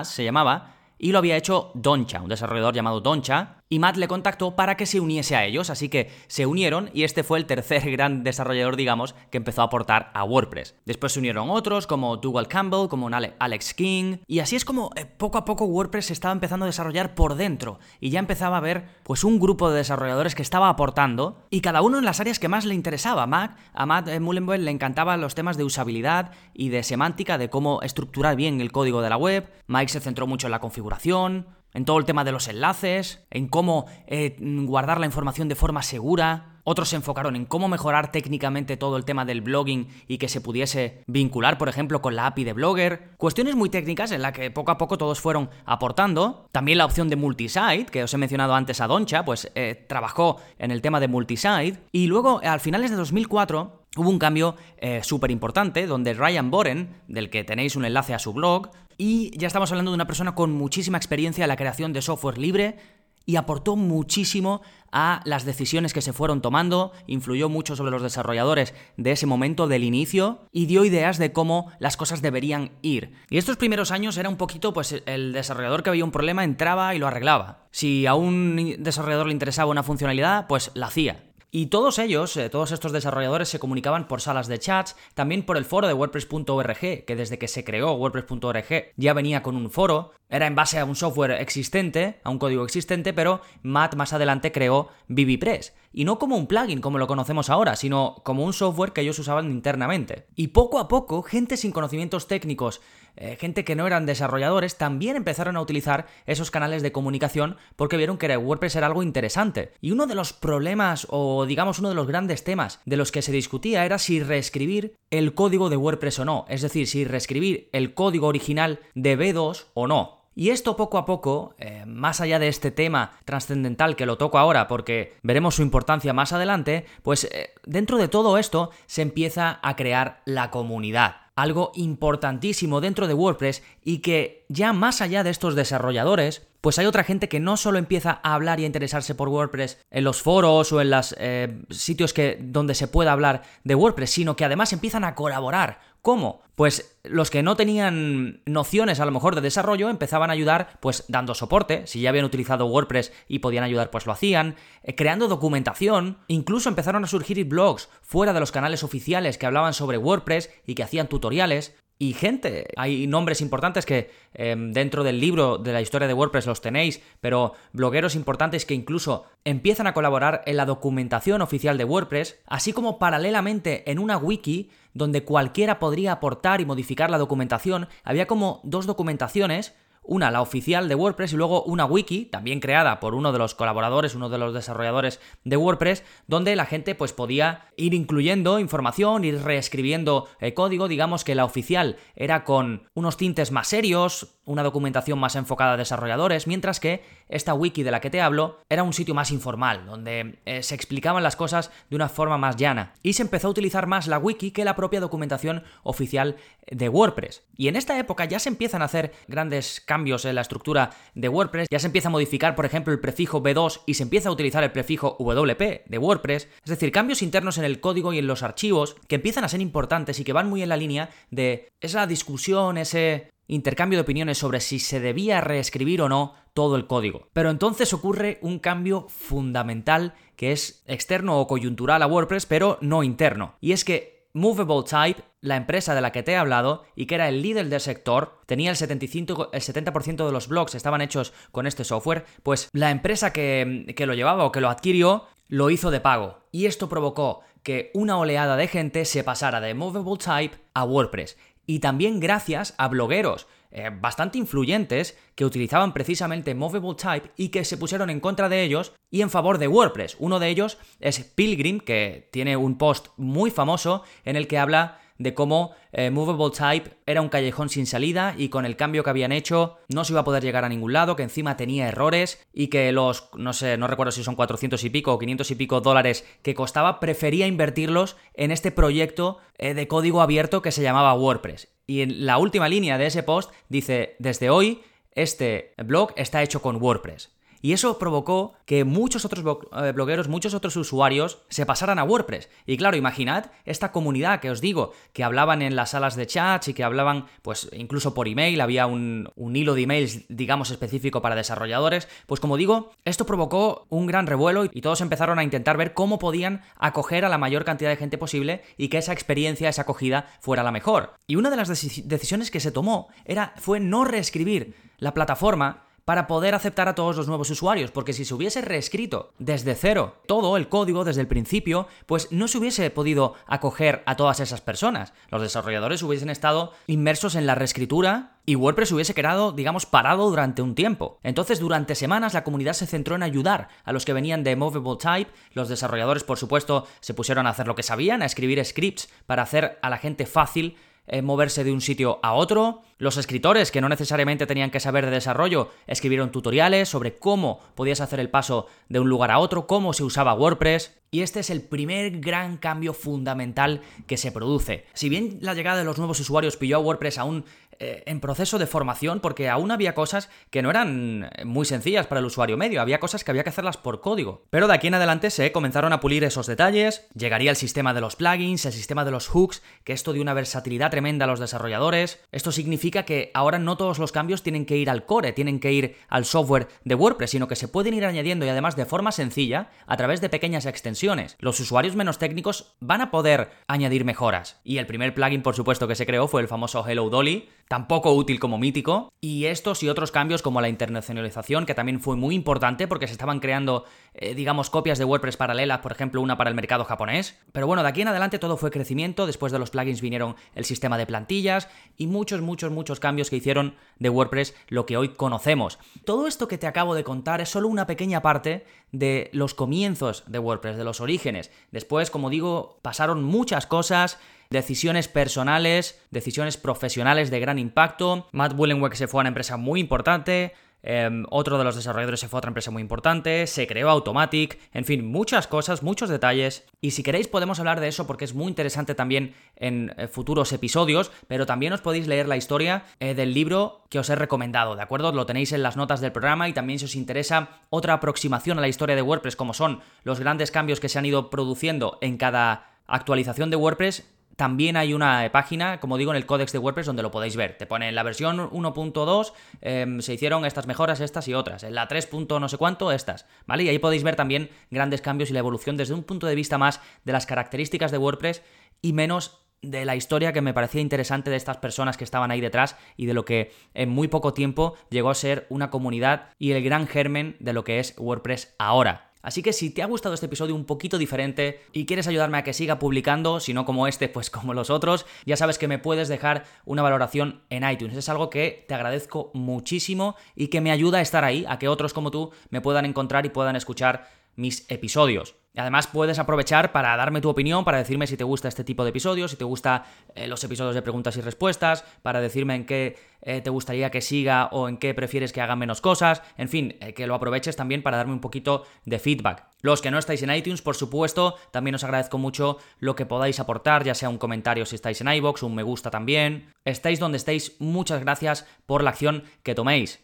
se 0.06 0.24
llamaba, 0.24 0.76
y 0.98 1.12
lo 1.12 1.18
había 1.18 1.36
hecho 1.36 1.72
Doncha, 1.74 2.22
un 2.22 2.30
desarrollador 2.30 2.74
llamado 2.74 3.02
Doncha, 3.02 3.62
y 3.74 3.80
Matt 3.80 3.98
le 3.98 4.08
contactó 4.08 4.56
para 4.56 4.77
que 4.77 4.86
se 4.86 5.00
uniese 5.00 5.36
a 5.36 5.46
ellos, 5.46 5.72
así 5.72 5.89
que 5.89 6.12
se 6.27 6.46
unieron 6.46 6.92
y 6.94 7.06
este 7.06 7.24
fue 7.24 7.39
el 7.39 7.48
tercer 7.48 7.89
gran 7.92 8.24
desarrollador, 8.24 8.75
digamos, 8.75 9.15
que 9.32 9.38
empezó 9.38 9.63
a 9.63 9.65
aportar 9.65 10.12
a 10.13 10.24
WordPress. 10.24 10.75
Después 10.86 11.13
se 11.13 11.18
unieron 11.18 11.50
otros 11.50 11.88
como 11.88 12.18
Dougal 12.18 12.48
Campbell, 12.48 12.88
como 12.88 13.10
Alex 13.39 13.74
King, 13.74 14.18
y 14.27 14.39
así 14.42 14.56
es 14.56 14.63
como 14.63 14.92
eh, 14.96 15.08
poco 15.08 15.39
a 15.39 15.46
poco 15.46 15.65
WordPress 15.65 16.06
se 16.06 16.13
estaba 16.13 16.34
empezando 16.34 16.65
a 16.65 16.68
desarrollar 16.68 17.15
por 17.15 17.34
dentro 17.34 17.80
y 18.00 18.12
ya 18.12 18.20
empezaba 18.20 18.58
a 18.58 18.60
ver 18.60 18.86
pues 19.01 19.24
un 19.24 19.39
grupo 19.39 19.72
de 19.72 19.77
desarrolladores 19.77 20.36
que 20.36 20.44
estaba 20.44 20.70
aportando 20.70 21.42
y 21.50 21.62
cada 21.62 21.82
uno 21.82 21.98
en 21.98 22.06
las 22.06 22.20
áreas 22.20 22.38
que 22.38 22.50
más 22.50 22.65
le 22.65 22.75
interesaba. 22.75 23.25
Mac, 23.25 23.58
a 23.74 23.88
Matt 23.88 24.08
eh, 24.08 24.20
Mullenweg 24.20 24.62
le 24.62 24.70
encantaban 24.70 25.20
los 25.20 25.34
temas 25.34 25.58
de 25.58 25.63
usabilidad 25.63 26.30
y 26.53 26.70
de 26.70 26.84
semántica, 26.84 27.39
de 27.39 27.50
cómo 27.50 27.82
estructurar 27.82 28.36
bien 28.36 28.62
el 28.62 28.72
código 28.72 29.01
de 29.01 29.10
la 29.10 29.18
web. 29.18 29.50
Mike 29.65 29.94
se 29.94 30.00
centró 30.00 30.27
mucho 30.27 30.46
en 30.46 30.51
la 30.51 30.60
configuración, 30.60 31.48
en 31.74 31.86
todo 31.86 31.98
el 31.98 32.06
tema 32.06 32.24
de 32.24 32.32
los 32.32 32.48
enlaces, 32.48 33.24
en 33.32 33.48
cómo 33.48 33.86
eh, 34.08 34.36
guardar 34.39 35.00
la 35.00 35.06
información 35.06 35.48
de 35.50 35.56
forma 35.56 35.82
segura. 35.82 36.50
Otros 36.65 36.89
se 36.89 36.96
enfocaron 36.96 37.36
en 37.36 37.46
cómo 37.46 37.68
mejorar 37.68 38.12
técnicamente 38.12 38.77
todo 38.77 38.96
el 38.96 39.03
tema 39.03 39.25
del 39.25 39.42
blogging 39.42 39.89
y 40.08 40.18
que 40.18 40.30
se 40.30 40.39
pudiese 40.39 41.03
vincular, 41.08 41.58
por 41.58 41.68
ejemplo, 41.68 42.01
con 42.01 42.15
la 42.15 42.25
API 42.27 42.46
de 42.46 42.53
Blogger. 42.53 43.10
Cuestiones 43.18 43.56
muy 43.56 43.70
técnicas 43.70 44.12
en 44.12 44.22
las 44.22 44.32
que 44.32 44.50
poco 44.50 44.72
a 44.72 44.77
poco 44.77 44.98
todos 44.98 45.20
fueron 45.20 45.50
aportando. 45.65 46.48
También 46.53 46.77
la 46.77 46.86
opción 46.86 47.10
de 47.10 47.18
multisite, 47.18 47.88
que 47.92 48.03
os 48.03 48.13
he 48.13 48.18
mencionado 48.18 48.56
antes 48.56 48.80
a 48.80 48.88
Doncha, 48.88 49.25
pues 49.25 49.51
eh, 49.56 49.86
trabajó 49.89 50.38
en 50.58 50.72
el 50.72 50.82
tema 50.82 51.01
de 51.01 51.10
multisite. 51.10 51.82
Y 51.92 52.08
luego, 52.08 52.39
al 52.44 52.62
finales 52.62 52.92
de 52.92 52.98
2004, 52.98 53.83
hubo 53.98 54.10
un 54.10 54.20
cambio 54.20 54.56
eh, 54.78 55.02
súper 55.04 55.32
importante 55.32 55.88
donde 55.88 56.14
Ryan 56.14 56.52
Boren, 56.52 56.96
del 57.08 57.30
que 57.30 57.44
tenéis 57.44 57.76
un 57.76 57.86
enlace 57.86 58.14
a 58.14 58.20
su 58.20 58.34
blog, 58.34 58.70
y 58.98 59.38
ya 59.38 59.48
estamos 59.48 59.72
hablando 59.72 59.92
de 59.92 59.96
una 59.96 60.08
persona 60.08 60.36
con 60.36 60.52
muchísima 60.52 60.98
experiencia 60.98 61.44
en 61.44 61.50
la 61.50 61.56
creación 61.56 61.94
de 61.94 62.02
software 62.02 62.38
libre 62.38 62.78
y 63.26 63.38
aportó 63.38 63.76
muchísimo 63.76 64.62
a 64.92 65.22
las 65.26 65.46
decisiones 65.46 65.94
que 65.94 66.02
se 66.02 66.14
fueron 66.14 66.42
tomando, 66.42 66.92
influyó 67.08 67.50
mucho 67.50 67.76
sobre 67.76 67.92
los 67.92 68.02
desarrolladores 68.02 68.74
de 68.98 69.12
ese 69.12 69.26
momento, 69.26 69.68
del 69.68 69.84
inicio, 69.84 70.42
y 70.52 70.66
dio 70.66 70.86
ideas 70.86 71.18
de 71.18 71.32
cómo 71.32 71.72
las 71.80 71.98
cosas 71.98 72.22
deberían 72.22 72.72
ir. 72.82 73.14
Y 73.30 73.38
estos 73.38 73.58
primeros 73.58 73.92
años 73.92 74.18
era 74.18 74.30
un 74.30 74.36
poquito, 74.36 74.74
pues 74.74 75.02
el 75.06 75.34
desarrollador 75.34 75.84
que 75.84 75.90
había 75.90 76.04
un 76.04 76.12
problema 76.12 76.44
entraba 76.44 76.94
y 76.94 77.00
lo 77.00 77.08
arreglaba. 77.08 77.66
Si 77.72 78.06
a 78.06 78.14
un 78.14 78.76
desarrollador 78.80 79.28
le 79.28 79.34
interesaba 79.34 79.72
una 79.72 79.84
funcionalidad, 79.84 80.48
pues 80.48 80.72
la 80.76 80.88
hacía. 80.88 81.24
Y 81.55 81.67
todos 81.67 82.00
ellos, 82.00 82.36
eh, 82.36 82.50
todos 82.50 82.72
estos 82.72 82.91
desarrolladores 82.91 83.48
se 83.48 83.60
comunicaban 83.60 84.07
por 84.07 84.22
salas 84.22 84.48
de 84.48 84.57
chats, 84.57 84.95
también 85.13 85.45
por 85.45 85.55
el 85.55 85.65
foro 85.65 85.86
de 85.86 85.93
WordPress.org, 85.93 87.05
que 87.05 87.15
desde 87.15 87.38
que 87.38 87.48
se 87.48 87.63
creó 87.63 87.93
WordPress.org 87.93 88.91
ya 88.98 89.13
venía 89.13 89.43
con 89.43 89.55
un 89.55 89.69
foro, 89.69 90.13
era 90.29 90.48
en 90.48 90.55
base 90.55 90.79
a 90.79 90.86
un 90.86 90.95
software 90.95 91.39
existente, 91.39 92.19
a 92.24 92.31
un 92.31 92.39
código 92.39 92.63
existente, 92.63 93.13
pero 93.13 93.41
Matt 93.62 93.93
más 93.93 94.13
adelante 94.13 94.51
creó 94.51 94.88
VBPress. 95.10 95.75
Y 95.91 96.05
no 96.05 96.17
como 96.17 96.38
un 96.38 96.48
plugin 96.48 96.81
como 96.81 96.98
lo 96.98 97.05
conocemos 97.05 97.51
ahora, 97.51 97.75
sino 97.75 98.15
como 98.24 98.43
un 98.43 98.53
software 98.53 98.91
que 98.91 99.01
ellos 99.01 99.19
usaban 99.19 99.51
internamente. 99.51 100.25
Y 100.36 100.48
poco 100.48 100.79
a 100.79 100.88
poco, 100.88 101.22
gente 101.22 101.55
sin 101.55 101.72
conocimientos 101.72 102.25
técnicos 102.25 102.81
eh, 103.15 103.38
gente 103.39 103.63
que 103.63 103.75
no 103.75 103.88
eran 103.88 104.05
desarrolladores 104.05 104.77
también 104.77 105.15
empezaron 105.15 105.55
a 105.55 105.62
utilizar 105.62 106.08
esos 106.25 106.51
canales 106.51 106.82
de 106.84 106.91
comunicación 106.91 107.58
porque 107.75 107.98
vieron 107.98 108.17
que 108.17 108.34
WordPress 108.38 108.75
era 108.75 108.88
algo 108.88 109.03
interesante. 109.03 109.74
Y 109.82 109.91
uno 109.91 110.08
de 110.08 110.15
los 110.15 110.34
problemas, 110.34 111.08
o 111.10 111.46
digamos 111.46 111.79
uno 111.79 111.89
de 111.89 111.96
los 111.96 112.08
grandes 112.08 112.43
temas 112.43 112.79
de 112.86 112.98
los 112.98 113.12
que 113.12 113.22
se 113.22 113.32
discutía 113.32 113.86
era 113.86 113.98
si 113.98 114.22
reescribir 114.22 114.96
el 115.12 115.34
código 115.34 115.70
de 115.70 115.77
WordPress 115.77 116.20
o 116.20 116.25
no, 116.25 116.46
es 116.50 116.62
decir, 116.62 116.88
si 116.88 117.05
reescribir 117.05 117.70
el 117.72 117.93
código 117.93 118.27
original 118.27 118.79
de 118.96 119.17
B2 119.17 119.65
o 119.74 119.88
no. 119.88 120.24
Y 120.36 120.50
esto 120.50 120.75
poco 120.75 120.98
a 120.98 121.05
poco, 121.05 121.53
eh, 121.60 121.84
más 121.86 122.20
allá 122.20 122.39
de 122.39 122.48
este 122.48 122.72
tema 122.72 123.12
trascendental 123.24 123.96
que 123.96 124.08
lo 124.08 124.17
toco 124.17 124.39
ahora 124.39 124.67
porque 124.67 125.13
veremos 125.22 125.55
su 125.55 125.62
importancia 125.62 126.12
más 126.12 126.34
adelante, 126.34 126.86
pues 127.03 127.25
eh, 127.25 127.53
dentro 127.65 128.00
de 128.00 128.08
todo 128.08 128.39
esto 128.39 128.72
se 128.88 129.03
empieza 129.03 129.60
a 129.62 129.75
crear 129.75 130.22
la 130.25 130.50
comunidad 130.50 131.23
algo 131.36 131.72
importantísimo 131.75 132.82
dentro 132.82 133.08
de 133.08 133.13
WordPress 133.13 133.63
y 133.84 134.00
que 134.00 134.46
ya 134.50 134.74
más 134.74 135.02
allá 135.02 135.24
de 135.24 135.32
estos 135.32 135.56
desarrolladores, 135.56 136.48
pues 136.62 136.80
hay 136.80 136.86
otra 136.86 137.04
gente 137.04 137.28
que 137.28 137.40
no 137.40 137.58
solo 137.58 137.78
empieza 137.78 138.20
a 138.24 138.36
hablar 138.36 138.60
y 138.60 138.63
a 138.63 138.68
interesarse 138.68 139.16
por 139.16 139.30
WordPress 139.30 139.80
en 139.92 140.04
los 140.04 140.22
foros 140.22 140.72
o 140.72 140.80
en 140.80 140.92
los 140.92 141.16
eh, 141.18 141.62
sitios 141.70 142.13
que, 142.13 142.38
donde 142.42 142.75
se 142.75 142.88
pueda 142.88 143.12
hablar 143.12 143.44
de 143.63 143.75
WordPress, 143.75 144.12
sino 144.12 144.36
que 144.36 144.46
además 144.46 144.72
empiezan 144.74 145.04
a 145.04 145.16
colaborar. 145.16 145.80
¿Cómo? 146.03 146.41
Pues 146.55 147.00
los 147.03 147.31
que 147.31 147.43
no 147.43 147.55
tenían 147.55 148.41
nociones 148.45 149.00
a 149.00 149.05
lo 149.05 149.12
mejor 149.12 149.36
de 149.36 149.41
desarrollo 149.41 149.89
empezaban 149.89 150.29
a 150.29 150.33
ayudar 150.33 150.77
pues 150.81 151.05
dando 151.07 151.33
soporte, 151.33 151.88
si 151.88 152.01
ya 152.01 152.10
habían 152.10 152.25
utilizado 152.25 152.65
WordPress 152.65 153.13
y 153.29 153.39
podían 153.39 153.63
ayudar 153.63 153.89
pues 153.89 154.05
lo 154.05 154.12
hacían, 154.12 154.57
eh, 154.83 154.95
creando 154.95 155.29
documentación, 155.29 156.17
incluso 156.27 156.67
empezaron 156.67 157.05
a 157.05 157.07
surgir 157.07 157.41
blogs 157.45 157.88
fuera 158.01 158.33
de 158.33 158.41
los 158.41 158.51
canales 158.51 158.83
oficiales 158.83 159.38
que 159.38 159.45
hablaban 159.45 159.74
sobre 159.74 159.98
WordPress 159.98 160.50
y 160.67 160.75
que 160.75 160.83
hacían 160.83 161.07
tutoriales, 161.07 161.74
y 162.03 162.13
gente. 162.13 162.65
Hay 162.75 163.07
nombres 163.07 163.39
importantes 163.39 163.86
que 163.86 164.12
em, 164.33 164.74
dentro 164.74 165.05
del 165.05 165.22
libro 165.22 165.57
de 165.57 165.72
la 165.72 165.81
historia 165.81 166.07
de 166.07 166.13
WordPress 166.13 166.48
los 166.48 166.60
tenéis, 166.60 167.01
pero 167.22 167.53
blogueros 167.72 168.15
importantes 168.15 168.65
que 168.65 168.74
incluso 168.74 169.25
empiezan 169.45 169.88
a 169.88 169.93
colaborar 169.93 170.43
en 170.45 170.57
la 170.57 170.65
documentación 170.65 171.41
oficial 171.41 171.77
de 171.77 171.86
WordPress, 171.86 172.39
así 172.45 172.74
como 172.74 173.00
paralelamente 173.00 173.89
en 173.89 174.00
una 174.00 174.17
wiki 174.17 174.69
donde 174.93 175.24
cualquiera 175.24 175.79
podría 175.79 176.12
aportar 176.12 176.60
y 176.60 176.65
modificar 176.65 177.10
la 177.10 177.17
documentación. 177.17 177.88
Había 178.03 178.27
como 178.27 178.60
dos 178.63 178.86
documentaciones 178.86 179.74
una, 180.03 180.31
la 180.31 180.41
oficial 180.41 180.89
de 180.89 180.95
WordPress, 180.95 181.33
y 181.33 181.38
luego 181.38 181.63
una 181.63 181.86
wiki, 181.86 182.25
también 182.25 182.60
creada 182.60 183.00
por 183.00 183.15
uno 183.15 183.31
de 183.31 183.39
los 183.39 183.55
colaboradores, 183.55 184.15
uno 184.15 184.29
de 184.29 184.38
los 184.38 184.53
desarrolladores 184.53 185.19
de 185.43 185.57
WordPress, 185.57 186.03
donde 186.27 186.55
la 186.55 186.65
gente 186.65 186.95
pues 186.95 187.13
podía 187.13 187.69
ir 187.77 187.93
incluyendo 187.93 188.60
información, 188.60 189.24
ir 189.24 189.41
reescribiendo 189.41 190.27
el 190.39 190.53
código, 190.53 190.88
digamos 190.88 191.24
que 191.24 191.36
la 191.36 191.45
oficial 191.45 191.98
era 192.15 192.43
con 192.43 192.83
unos 192.93 193.17
tintes 193.17 193.51
más 193.51 193.67
serios, 193.67 194.36
una 194.45 194.63
documentación 194.63 195.19
más 195.19 195.36
enfocada 195.36 195.74
a 195.74 195.77
desarrolladores, 195.77 196.48
mientras 196.48 196.79
que 196.79 197.03
esta 197.29 197.53
wiki 197.53 197.83
de 197.83 197.91
la 197.91 198.01
que 198.01 198.10
te 198.10 198.22
hablo 198.22 198.60
era 198.69 198.83
un 198.83 198.93
sitio 198.93 199.13
más 199.13 199.31
informal, 199.31 199.86
donde 199.86 200.39
eh, 200.45 200.63
se 200.63 200.75
explicaban 200.75 201.24
las 201.24 201.36
cosas 201.36 201.72
de 201.89 201.95
una 201.95 202.10
forma 202.10 202.38
más 202.38 202.57
llana. 202.57 202.93
Y 203.01 203.13
se 203.13 203.24
empezó 203.24 203.48
a 203.48 203.51
utilizar 203.51 203.88
más 203.88 204.07
la 204.07 204.19
wiki 204.19 204.51
que 204.51 204.65
la 204.65 204.75
propia 204.75 205.00
documentación 205.00 205.63
oficial 205.83 206.36
de 206.69 206.89
WordPress. 206.89 207.43
Y 207.55 207.67
en 207.67 207.75
esta 207.75 207.98
época 207.98 208.25
ya 208.25 208.39
se 208.39 208.50
empiezan 208.50 208.81
a 208.81 208.86
hacer 208.86 209.13
grandes 209.27 209.79
cambios 209.79 209.93
en 209.96 210.36
la 210.36 210.42
estructura 210.42 210.92
de 211.14 211.30
WordPress, 211.30 211.68
ya 211.70 211.80
se 211.80 211.88
empieza 211.88 212.08
a 212.08 212.12
modificar, 212.12 212.56
por 212.56 212.66
ejemplo, 212.66 212.94
el 212.94 213.00
prefijo 213.00 213.42
B2 213.42 213.82
y 213.86 213.94
se 213.94 214.04
empieza 214.04 214.30
a 214.30 214.32
utilizar 214.32 214.64
el 214.64 214.72
prefijo 214.72 215.16
WP 215.20 215.86
de 215.86 215.98
WordPress, 215.98 216.48
es 216.64 216.70
decir, 216.70 216.92
cambios 216.92 217.22
internos 217.22 217.58
en 217.58 217.66
el 217.66 217.80
código 217.80 218.14
y 218.14 218.18
en 218.18 218.28
los 218.28 218.44
archivos 218.44 218.96
que 219.08 219.16
empiezan 219.16 219.44
a 219.44 219.50
ser 219.50 219.62
importantes 219.62 220.20
y 220.20 220.24
que 220.24 220.34
van 220.34 220.50
muy 220.50 220.64
en 220.64 220.70
la 220.70 220.78
línea 220.78 221.10
de 221.32 221.70
esa 221.80 222.08
discusión, 222.08 222.78
ese 222.78 223.32
intercambio 223.48 223.98
de 223.98 224.04
opiniones 224.04 224.38
sobre 224.38 224.60
si 224.60 224.80
se 224.80 225.00
debía 225.00 225.42
reescribir 225.42 226.02
o 226.02 226.10
no 226.10 226.34
todo 226.54 226.76
el 226.76 226.88
código. 226.88 227.28
Pero 227.34 227.50
entonces 227.50 227.94
ocurre 227.94 228.40
un 228.42 228.60
cambio 228.60 229.08
fundamental 229.10 230.14
que 230.36 230.52
es 230.52 230.84
externo 230.88 231.40
o 231.40 231.48
coyuntural 231.48 232.02
a 232.02 232.08
WordPress, 232.08 232.46
pero 232.46 232.78
no 232.82 233.04
interno. 233.04 233.56
Y 233.60 233.74
es 233.74 233.84
que 233.84 234.23
Movable 234.34 234.84
Type, 234.84 235.24
la 235.42 235.56
empresa 235.56 235.94
de 235.94 236.02
la 236.02 236.12
que 236.12 236.24
te 236.24 236.34
he 236.34 236.38
hablado 236.38 236.86
y 236.96 237.06
que 237.06 237.16
era 237.16 237.30
el 237.30 237.42
líder 237.42 237.70
del 237.70 237.80
sector, 237.80 238.40
tenía 238.46 238.72
el, 238.72 238.75
75, 238.75 239.52
el 239.54 239.62
70% 239.62 240.25
de 240.25 240.32
los 240.32 240.48
blogs 240.48 240.75
estaban 240.75 241.02
hechos 241.02 241.34
con 241.52 241.68
este 241.68 241.84
software, 241.84 242.25
pues 242.42 242.70
la 242.74 242.92
empresa 242.92 243.32
que, 243.32 243.94
que 243.96 244.06
lo 244.06 244.13
llevaba 244.13 244.46
o 244.46 244.52
que 244.52 244.62
lo 244.62 244.70
adquirió 244.70 245.25
lo 245.48 245.70
hizo 245.70 245.92
de 245.92 246.00
pago. 246.00 246.40
Y 246.52 246.66
esto 246.66 246.90
provocó 246.90 247.42
que 247.62 247.92
una 247.94 248.18
oleada 248.18 248.58
de 248.58 248.68
gente 248.68 249.06
se 249.06 249.24
pasara 249.24 249.62
de 249.62 249.74
Movable 249.74 250.18
Type 250.18 250.58
a 250.74 250.84
WordPress 250.84 251.38
y 251.66 251.80
también 251.80 252.20
gracias 252.20 252.74
a 252.78 252.88
blogueros 252.88 253.48
eh, 253.75 253.89
bastante 253.92 254.38
influyentes 254.38 255.18
que 255.36 255.46
utilizaban 255.46 255.94
precisamente 255.94 256.53
Movable 256.53 256.96
Type 256.96 257.32
y 257.36 257.50
que 257.50 257.65
se 257.65 257.77
pusieron 257.77 258.12
en 258.12 258.20
contra 258.20 258.48
de 258.48 258.63
ellos 258.63 258.94
y 259.10 259.22
en 259.22 259.32
favor 259.32 259.58
de 259.58 259.68
WordPress. 259.68 260.15
Uno 260.20 260.39
de 260.39 260.50
ellos 260.50 260.77
es 261.00 261.20
Pilgrim, 261.20 261.80
que 261.80 262.30
tiene 262.32 262.56
un 262.56 262.77
post 262.77 263.08
muy 263.18 263.50
famoso 263.50 264.03
en 264.25 264.36
el 264.36 264.48
que 264.48 264.60
habla 264.60 265.00
de 265.18 265.34
cómo 265.34 265.72
eh, 265.92 266.10
Movable 266.10 266.56
Type 266.56 266.98
era 267.06 267.22
un 267.22 267.30
callejón 267.30 267.70
sin 267.70 267.86
salida 267.86 268.36
y 268.38 268.50
con 268.50 268.65
el 268.65 268.75
cambio 268.75 269.03
que 269.03 269.10
habían 269.10 269.32
hecho 269.32 269.77
no 269.88 270.03
se 270.03 270.13
iba 270.13 270.22
a 270.22 270.25
poder 270.25 270.44
llegar 270.44 270.65
a 270.65 270.70
ningún 270.70 270.94
lado, 270.94 271.15
que 271.15 271.24
encima 271.24 271.58
tenía 271.58 271.88
errores 271.88 272.46
y 272.53 272.68
que 272.68 272.92
los, 272.92 273.30
no 273.36 273.53
sé, 273.53 273.77
no 273.77 273.88
recuerdo 273.88 274.12
si 274.12 274.24
son 274.24 274.36
400 274.36 274.84
y 274.84 274.89
pico 274.89 275.13
o 275.13 275.20
500 275.20 275.50
y 275.51 275.56
pico 275.56 275.82
dólares 275.82 276.25
que 276.42 276.56
costaba, 276.56 277.00
prefería 277.00 277.48
invertirlos 277.48 278.18
en 278.34 278.51
este 278.51 278.72
proyecto 278.72 279.39
eh, 279.58 279.74
de 279.74 279.88
código 279.88 280.22
abierto 280.22 280.62
que 280.62 280.72
se 280.72 280.83
llamaba 280.83 281.14
WordPress. 281.14 281.73
Y 281.85 282.01
en 282.01 282.25
la 282.25 282.37
última 282.37 282.69
línea 282.69 282.98
de 282.98 283.07
ese 283.07 283.24
post 283.24 283.51
dice, 283.69 284.15
desde 284.19 284.50
hoy 284.50 284.81
este 285.11 285.74
blog 285.77 286.13
está 286.15 286.41
hecho 286.41 286.61
con 286.61 286.81
WordPress. 286.81 287.31
Y 287.64 287.72
eso 287.72 287.98
provocó 287.98 288.56
que 288.66 288.84
muchos 288.84 289.24
otros 289.24 289.58
eh, 289.72 289.94
blogueros, 289.94 290.28
muchos 290.28 290.54
otros 290.54 290.76
usuarios 290.76 291.40
se 291.48 291.66
pasaran 291.66 291.98
a 291.98 292.04
WordPress. 292.04 292.50
Y 292.66 292.76
claro, 292.76 292.98
imaginad 292.98 293.52
esta 293.64 293.94
comunidad 293.94 294.42
que 294.42 294.52
os 294.52 294.60
digo, 294.60 294.92
que 295.14 295.24
hablaban 295.24 295.62
en 295.62 295.78
las 295.78 295.92
salas 295.92 296.18
de 296.18 296.28
chats 296.28 296.68
y 296.68 296.74
que 296.74 296.84
hablaban, 296.84 297.28
pues 297.42 297.70
incluso 297.72 298.14
por 298.14 298.28
email, 298.28 298.60
había 298.60 298.86
un, 298.86 299.32
un 299.38 299.56
hilo 299.56 299.76
de 299.76 299.84
emails, 299.84 300.26
digamos, 300.28 300.72
específico 300.72 301.22
para 301.22 301.36
desarrolladores. 301.36 302.10
Pues 302.28 302.42
como 302.42 302.58
digo, 302.58 302.92
esto 303.06 303.26
provocó 303.26 303.86
un 303.88 304.08
gran 304.08 304.28
revuelo 304.28 304.66
y 304.66 304.82
todos 304.82 305.00
empezaron 305.00 305.40
a 305.40 305.44
intentar 305.46 305.78
ver 305.78 305.94
cómo 305.94 306.20
podían 306.20 306.64
acoger 306.78 307.24
a 307.24 307.30
la 307.30 307.38
mayor 307.38 307.64
cantidad 307.64 307.90
de 307.90 307.96
gente 307.96 308.18
posible 308.18 308.62
y 308.76 308.90
que 308.90 308.98
esa 308.98 309.14
experiencia, 309.14 309.70
esa 309.70 309.84
acogida 309.84 310.28
fuera 310.42 310.64
la 310.64 310.72
mejor. 310.74 311.14
Y 311.28 311.38
una 311.38 311.50
de 311.50 311.56
las 311.56 311.70
decisiones 311.70 312.52
que 312.52 312.60
se 312.60 312.74
tomó 312.74 313.08
era, 313.24 313.54
fue 313.56 313.80
no 313.80 314.04
reescribir 314.04 314.76
la 314.98 315.14
plataforma 315.14 315.84
para 316.05 316.27
poder 316.27 316.55
aceptar 316.55 316.87
a 316.87 316.96
todos 316.96 317.16
los 317.16 317.27
nuevos 317.27 317.50
usuarios, 317.50 317.92
porque 317.92 318.13
si 318.13 318.25
se 318.25 318.33
hubiese 318.33 318.61
reescrito 318.61 319.33
desde 319.39 319.75
cero 319.75 320.22
todo 320.27 320.57
el 320.57 320.70
código 320.70 321.03
desde 321.03 321.22
el 321.22 321.27
principio, 321.27 321.87
pues 322.05 322.31
no 322.31 322.48
se 322.48 322.57
hubiese 322.57 322.89
podido 322.89 323.35
acoger 323.48 324.03
a 324.05 324.16
todas 324.16 324.39
esas 324.39 324.61
personas. 324.61 325.13
Los 325.29 325.42
desarrolladores 325.42 326.03
hubiesen 326.03 326.29
estado 326.29 326.74
inmersos 326.87 327.35
en 327.35 327.46
la 327.46 327.55
reescritura 327.55 328.37
y 328.46 328.55
WordPress 328.55 328.92
hubiese 328.92 329.13
quedado, 329.13 329.53
digamos, 329.53 329.85
parado 329.85 330.29
durante 330.29 330.61
un 330.61 330.75
tiempo. 330.75 331.20
Entonces, 331.24 331.59
durante 331.59 331.96
semanas 331.96 332.33
la 332.33 332.44
comunidad 332.44 332.74
se 332.74 332.87
centró 332.87 333.16
en 333.16 333.24
ayudar 333.24 333.70
a 333.85 333.94
los 333.94 334.03
que 334.03 334.13
venían 334.13 334.44
de 334.44 334.55
Movable 334.57 334.98
Type. 335.00 335.31
Los 335.53 335.70
desarrolladores, 335.70 336.25
por 336.25 336.37
supuesto, 336.37 336.85
se 337.00 337.13
pusieron 337.13 337.48
a 337.48 337.51
hacer 337.51 337.68
lo 337.68 337.75
que 337.75 337.83
sabían, 337.83 338.22
a 338.22 338.25
escribir 338.25 338.63
scripts 338.66 339.09
para 339.25 339.44
hacer 339.44 339.79
a 339.81 339.89
la 339.89 339.98
gente 339.98 340.25
fácil 340.25 340.75
eh, 341.07 341.22
moverse 341.22 341.63
de 341.63 341.72
un 341.72 341.81
sitio 341.81 342.20
a 342.24 342.33
otro. 342.33 342.81
Los 342.98 343.18
escritores, 343.18 343.72
que 343.72 343.81
no 343.81 343.89
necesariamente 343.89 344.46
tenían 344.46 344.72
que 344.72 344.79
saber 344.79 345.05
de 345.05 345.11
desarrollo, 345.11 345.70
escribieron 345.87 346.31
tutoriales 346.31 346.87
sobre 346.87 347.16
cómo 347.16 347.59
podías 347.75 348.00
hacer 348.00 348.20
el 348.20 348.29
paso 348.29 348.68
de 348.87 349.00
un 349.00 349.09
lugar 349.09 349.31
a 349.31 349.39
otro, 349.39 349.68
cómo 349.68 349.94
se 349.94 350.03
usaba 350.03 350.33
WordPress. 350.33 350.98
Y 351.11 351.22
este 351.22 351.42
es 351.42 351.50
el 351.50 351.61
primer 351.61 352.22
gran 352.22 352.57
cambio 352.57 352.94
fundamental 352.94 353.81
que 354.07 354.18
se 354.18 354.31
produce. 354.31 354.85
Si 354.94 355.09
bien 355.09 355.37
la 355.42 355.53
llegada 355.53 355.77
de 355.77 355.83
los 355.83 355.98
nuevos 355.98 356.20
usuarios 356.20 356.57
pilló 356.57 356.77
a 356.77 356.79
WordPress 356.79 357.18
aún 357.18 357.46
en 357.79 358.20
proceso 358.20 358.59
de 358.59 358.68
formación 358.68 359.20
porque 359.20 359.50
aún 359.50 359.72
había 359.72 359.96
cosas 359.96 360.29
que 360.50 360.62
no 360.62 360.70
eran 360.70 361.29
muy 361.46 361.66
sencillas 361.66 362.07
para 362.07 362.20
el 362.20 362.25
usuario 362.25 362.57
medio, 362.57 362.81
había 362.81 363.00
cosas 363.00 363.24
que 363.24 363.31
había 363.31 363.44
que 363.44 363.50
hacerlas 363.50 363.77
por 363.77 364.01
código. 364.01 364.46
Pero 364.50 364.68
de 364.68 364.74
aquí 364.74 364.88
en 364.88 364.96
adelante 364.96 365.29
se 365.29 365.51
comenzaron 365.51 365.94
a 365.94 366.00
pulir 366.00 366.24
esos 366.24 366.48
detalles, 366.48 367.07
llegaría 367.16 367.50
el 367.50 367.55
sistema 367.55 367.94
de 367.94 368.01
los 368.01 368.16
plugins, 368.16 368.66
el 368.66 368.74
sistema 368.74 369.05
de 369.05 369.12
los 369.12 369.27
hooks, 369.27 369.62
que 369.83 369.94
esto 369.94 370.14
dio 370.14 370.22
una 370.22 370.33
versatilidad 370.33 370.92
tremenda 370.92 371.25
a 371.25 371.27
los 371.27 371.40
desarrolladores. 371.40 372.24
Esto 372.31 372.51
significa 372.51 373.03
que 373.03 373.31
ahora 373.33 373.59
no 373.59 373.77
todos 373.77 374.00
los 374.00 374.12
cambios 374.12 374.44
tienen 374.44 374.66
que 374.66 374.77
ir 374.77 374.90
al 374.90 375.05
core, 375.05 375.33
tienen 375.33 375.59
que 375.59 375.72
ir 375.72 375.98
al 376.09 376.25
software 376.25 376.68
de 376.83 376.96
WordPress, 376.96 377.31
sino 377.31 377.48
que 377.48 377.55
se 377.55 377.68
pueden 377.68 377.94
ir 377.94 378.05
añadiendo 378.05 378.46
y 378.46 378.50
además 378.50 378.75
de 378.75 378.86
forma 378.86 379.12
sencilla 379.12 379.70
a 379.88 379.98
través 379.98 380.22
de 380.22 380.29
pequeñas 380.29 380.66
extensiones. 380.66 381.36
Los 381.40 381.59
usuarios 381.59 381.96
menos 381.96 382.18
técnicos 382.18 382.75
van 382.79 383.01
a 383.01 383.12
poder 383.12 383.51
añadir 383.68 384.05
mejoras. 384.05 384.59
Y 384.64 384.77
el 384.77 384.88
primer 384.88 385.14
plugin, 385.14 385.42
por 385.44 385.55
supuesto, 385.55 385.88
que 385.88 385.96
se 385.96 386.05
creó 386.05 386.27
fue 386.27 386.42
el 386.42 386.48
famoso 386.48 386.88
Hello 386.88 387.09
Dolly, 387.09 387.50
tampoco 387.74 388.14
útil 388.14 388.40
como 388.40 388.59
mítico. 388.59 389.12
Y 389.20 389.46
estos 389.46 389.81
y 389.81 389.90
otros 389.90 390.12
cambios 390.12 390.44
como 390.44 390.62
la 390.62 390.70
internacionalización, 390.70 391.66
que 391.66 391.74
también 391.74 392.00
fue 392.00 392.16
muy 392.16 392.36
importante 392.36 392.88
porque 392.88 393.07
se 393.07 393.14
estaban 393.14 393.40
creando, 393.40 393.86
eh, 394.14 394.36
digamos, 394.36 394.70
copias 394.70 395.00
de 395.00 395.05
WordPress 395.05 395.38
paralelas, 395.38 395.79
por 395.79 395.92
ejemplo, 395.92 396.22
una 396.22 396.38
para 396.38 396.51
el 396.51 396.55
mercado 396.55 396.86
japonés. 396.86 397.36
Pero 397.51 397.66
bueno, 397.66 397.81
de 397.81 397.90
aquí 397.90 398.03
en 398.03 398.09
adelante 398.09 398.38
todo 398.38 398.57
fue 398.57 398.70
crecimiento, 398.70 399.25
después 399.25 399.51
de 399.51 399.57
los 399.57 399.72
plugins 399.72 400.01
vinieron 400.01 400.36
el 400.53 400.66
sistema 400.66 401.00
de 401.00 401.07
plantillas 401.07 401.68
y 401.98 402.05
muchos, 402.05 402.42
muchos, 402.42 402.72
muchos 402.72 403.00
cambios 403.00 403.31
que 403.31 403.38
hicieron 403.38 403.74
de 403.98 404.09
WordPress 404.09 404.53
lo 404.68 404.86
que 404.86 404.98
hoy 404.98 405.09
conocemos. 405.09 405.79
Todo 406.05 406.27
esto 406.27 406.48
que 406.48 406.59
te 406.59 406.68
acabo 406.68 406.94
de 406.94 407.03
contar 407.03 407.42
es 407.42 407.50
solo 407.50 407.70
una 407.70 407.88
pequeña 407.88 408.22
parte 408.22 408.68
de 408.92 409.31
los 409.33 409.55
comienzos 409.55 410.25
de 410.27 410.38
WordPress, 410.38 410.77
de 410.77 410.83
los 410.83 411.01
orígenes. 411.01 411.50
Después, 411.72 412.12
como 412.12 412.29
digo, 412.29 412.77
pasaron 412.83 413.24
muchas 413.24 413.66
cosas, 413.66 414.20
decisiones 414.53 415.09
personales, 415.09 416.01
decisiones 416.11 416.55
profesionales 416.55 417.29
de 417.29 417.42
gran 417.42 417.59
impacto. 417.59 418.29
Matt 418.31 418.53
Mullenweg 418.53 418.96
se 418.96 419.09
fue 419.09 419.20
a 419.20 419.24
una 419.24 419.29
empresa 419.29 419.57
muy 419.57 419.81
importante, 419.81 420.53
Em, 420.85 421.25
otro 421.29 421.57
de 421.57 421.63
los 421.63 421.77
desarrolladores 421.77 422.20
se 422.20 422.27
fue 422.27 422.37
a 422.37 422.39
otra 422.39 422.50
empresa 422.50 422.70
muy 422.70 422.81
importante, 422.81 423.48
se 423.48 423.66
creó 423.68 423.89
Automatic, 423.89 424.59
en 424.74 424.83
fin, 424.83 425.05
muchas 425.09 425.48
cosas, 425.48 425.81
muchos 425.81 426.09
detalles. 426.09 426.66
Y 426.81 426.92
si 426.92 427.03
queréis 427.03 427.29
podemos 427.29 427.59
hablar 427.59 427.79
de 427.79 427.87
eso 427.87 428.05
porque 428.05 428.25
es 428.25 428.33
muy 428.33 428.50
interesante 428.50 428.94
también 428.94 429.33
en 429.55 429.96
eh, 429.98 430.09
futuros 430.09 430.51
episodios, 430.51 431.09
pero 431.27 431.46
también 431.46 431.72
os 431.72 431.79
podéis 431.79 432.07
leer 432.07 432.27
la 432.27 432.35
historia 432.35 432.83
eh, 433.00 433.13
del 433.13 433.33
libro 433.33 433.85
que 433.89 434.00
os 434.00 434.09
he 434.09 434.16
recomendado, 434.16 434.75
¿de 434.75 434.81
acuerdo? 434.81 435.13
Lo 435.13 435.25
tenéis 435.25 435.53
en 435.53 435.63
las 435.63 435.77
notas 435.77 436.01
del 436.01 436.11
programa 436.11 436.50
y 436.50 436.53
también 436.53 436.79
si 436.79 436.85
os 436.85 436.96
interesa 436.96 437.61
otra 437.70 437.94
aproximación 437.94 438.57
a 438.57 438.61
la 438.61 438.68
historia 438.68 438.98
de 438.98 439.01
WordPress, 439.01 439.37
como 439.37 439.53
son 439.53 439.79
los 440.03 440.20
grandes 440.20 440.51
cambios 440.51 440.81
que 440.81 440.89
se 440.89 441.00
han 441.00 441.05
ido 441.05 441.29
produciendo 441.29 441.98
en 442.01 442.18
cada 442.18 442.74
actualización 442.87 443.50
de 443.50 443.55
WordPress, 443.55 444.05
también 444.35 444.77
hay 444.77 444.93
una 444.93 445.29
página, 445.31 445.79
como 445.79 445.98
digo, 445.98 446.11
en 446.11 446.17
el 446.17 446.25
códex 446.25 446.51
de 446.51 446.59
WordPress 446.59 446.87
donde 446.87 447.03
lo 447.03 447.11
podéis 447.11 447.35
ver. 447.35 447.57
Te 447.57 447.65
pone 447.65 447.89
en 447.89 447.96
la 447.96 448.03
versión 448.03 448.50
1.2 448.50 449.33
em, 449.61 450.01
se 450.01 450.13
hicieron 450.13 450.46
estas 450.46 450.67
mejoras, 450.67 451.01
estas 451.01 451.27
y 451.27 451.33
otras. 451.33 451.63
En 451.63 451.75
la 451.75 451.87
3. 451.87 452.09
no 452.39 452.50
sé 452.50 452.57
cuánto, 452.57 452.91
estas. 452.91 453.25
¿Vale? 453.46 453.63
Y 453.63 453.69
ahí 453.69 453.79
podéis 453.79 454.03
ver 454.03 454.15
también 454.15 454.50
grandes 454.72 455.01
cambios 455.01 455.29
y 455.29 455.33
la 455.33 455.39
evolución 455.39 455.77
desde 455.77 455.93
un 455.93 456.03
punto 456.03 456.27
de 456.27 456.35
vista 456.35 456.57
más 456.57 456.81
de 457.03 457.13
las 457.13 457.25
características 457.25 457.91
de 457.91 457.98
WordPress 457.98 458.41
y 458.81 458.93
menos 458.93 459.39
de 459.61 459.85
la 459.85 459.96
historia 459.96 460.33
que 460.33 460.41
me 460.41 460.53
parecía 460.53 460.81
interesante 460.81 461.29
de 461.29 461.37
estas 461.37 461.57
personas 461.57 461.96
que 461.96 462.03
estaban 462.03 462.31
ahí 462.31 462.41
detrás 462.41 462.75
y 462.98 463.05
de 463.05 463.13
lo 463.13 463.24
que 463.24 463.53
en 463.74 463.89
muy 463.89 464.09
poco 464.09 464.33
tiempo 464.33 464.75
llegó 464.89 465.09
a 465.09 465.15
ser 465.15 465.48
una 465.50 465.69
comunidad 465.69 466.29
y 466.37 466.51
el 466.51 466.63
gran 466.63 466.85
germen 466.85 467.37
de 467.39 467.53
lo 467.53 467.63
que 467.63 467.79
es 467.79 467.96
WordPress 467.98 468.55
ahora. 468.59 469.13
Así 469.24 469.42
que 469.42 469.53
si 469.53 469.70
te 469.70 469.81
ha 469.81 469.88
gustado 469.88 470.14
este 470.14 470.25
episodio 470.25 470.53
un 470.53 470.66
poquito 470.66 470.98
diferente 470.98 471.62
y 471.72 471.86
quieres 471.86 472.07
ayudarme 472.07 472.38
a 472.38 472.44
que 472.44 472.51
siga 472.51 472.77
publicando, 472.77 473.40
si 473.40 473.53
no 473.53 473.66
como 473.66 473.88
este, 473.88 474.09
pues 474.09 474.29
como 474.29 474.53
los 474.53 474.70
otros, 474.70 475.05
ya 475.25 475.38
sabes 475.38 475.57
que 475.57 475.70
me 475.70 475.79
puedes 475.79 476.09
dejar 476.09 476.44
una 476.66 476.81
valoración 476.81 477.42
en 477.50 477.68
iTunes. 477.68 477.96
Es 477.96 478.09
algo 478.09 478.29
que 478.29 478.66
te 478.68 478.75
agradezco 478.75 479.31
muchísimo 479.33 480.18
y 480.36 480.50
que 480.50 480.59
me 480.59 480.72
ayuda 480.72 480.98
a 480.98 481.01
estar 481.01 481.24
ahí, 481.24 481.46
a 481.48 481.57
que 481.57 481.70
otros 481.70 481.94
como 481.94 482.12
tú 482.12 482.31
me 482.50 482.59
puedan 482.59 482.83
encontrar 482.83 483.25
y 483.25 483.29
puedan 483.29 483.55
escuchar 483.55 484.09
mis 484.36 484.70
episodios. 484.70 485.36
Además, 485.55 485.85
puedes 485.85 486.18
aprovechar 486.18 486.72
para 486.72 486.96
darme 486.98 487.22
tu 487.22 487.29
opinión, 487.29 487.63
para 487.63 487.77
decirme 487.77 488.07
si 488.07 488.18
te 488.18 488.24
gusta 488.24 488.48
este 488.48 488.63
tipo 488.63 488.83
de 488.83 488.89
episodios, 488.89 489.31
si 489.31 489.37
te 489.37 489.44
gusta 489.44 489.85
eh, 490.16 490.27
los 490.27 490.44
episodios 490.44 490.74
de 490.74 490.81
preguntas 490.81 491.16
y 491.18 491.22
respuestas, 491.22 491.83
para 492.01 492.22
decirme 492.22 492.55
en 492.55 492.66
qué 492.66 492.98
eh, 493.22 493.42
te 493.42 493.51
gustaría 493.51 493.92
que 493.92 494.01
siga 494.01 494.48
o 494.51 494.68
en 494.68 494.77
qué 494.77 494.96
prefieres 494.96 495.31
que 495.31 495.42
haga 495.42 495.55
menos 495.55 495.79
cosas. 495.79 496.24
En 496.37 496.50
fin, 496.50 496.75
eh, 496.79 496.96
que 496.96 497.05
lo 497.05 497.13
aproveches 497.13 497.55
también 497.55 497.83
para 497.83 497.98
darme 497.98 498.13
un 498.13 498.20
poquito 498.20 498.66
de 498.85 498.98
feedback. 498.98 499.46
Los 499.61 499.81
que 499.81 499.92
no 499.92 500.00
estáis 500.00 500.24
en 500.24 500.33
iTunes, 500.33 500.63
por 500.63 500.75
supuesto, 500.75 501.35
también 501.51 501.75
os 501.75 501.83
agradezco 501.83 502.18
mucho 502.18 502.57
lo 502.79 502.96
que 502.96 503.05
podáis 503.05 503.39
aportar, 503.39 503.83
ya 503.83 503.94
sea 503.94 504.09
un 504.09 504.18
comentario 504.18 504.66
si 504.66 504.75
estáis 504.75 505.01
en 505.01 505.07
iBox, 505.07 505.44
un 505.44 505.53
me 505.53 505.63
gusta 505.63 505.92
también. 505.92 506.51
Estáis 506.66 507.00
donde 507.00 507.18
estéis, 507.18 507.57
muchas 507.59 508.01
gracias 508.01 508.48
por 508.66 508.83
la 508.83 508.89
acción 508.89 509.24
que 509.44 509.53
toméis. 509.53 510.03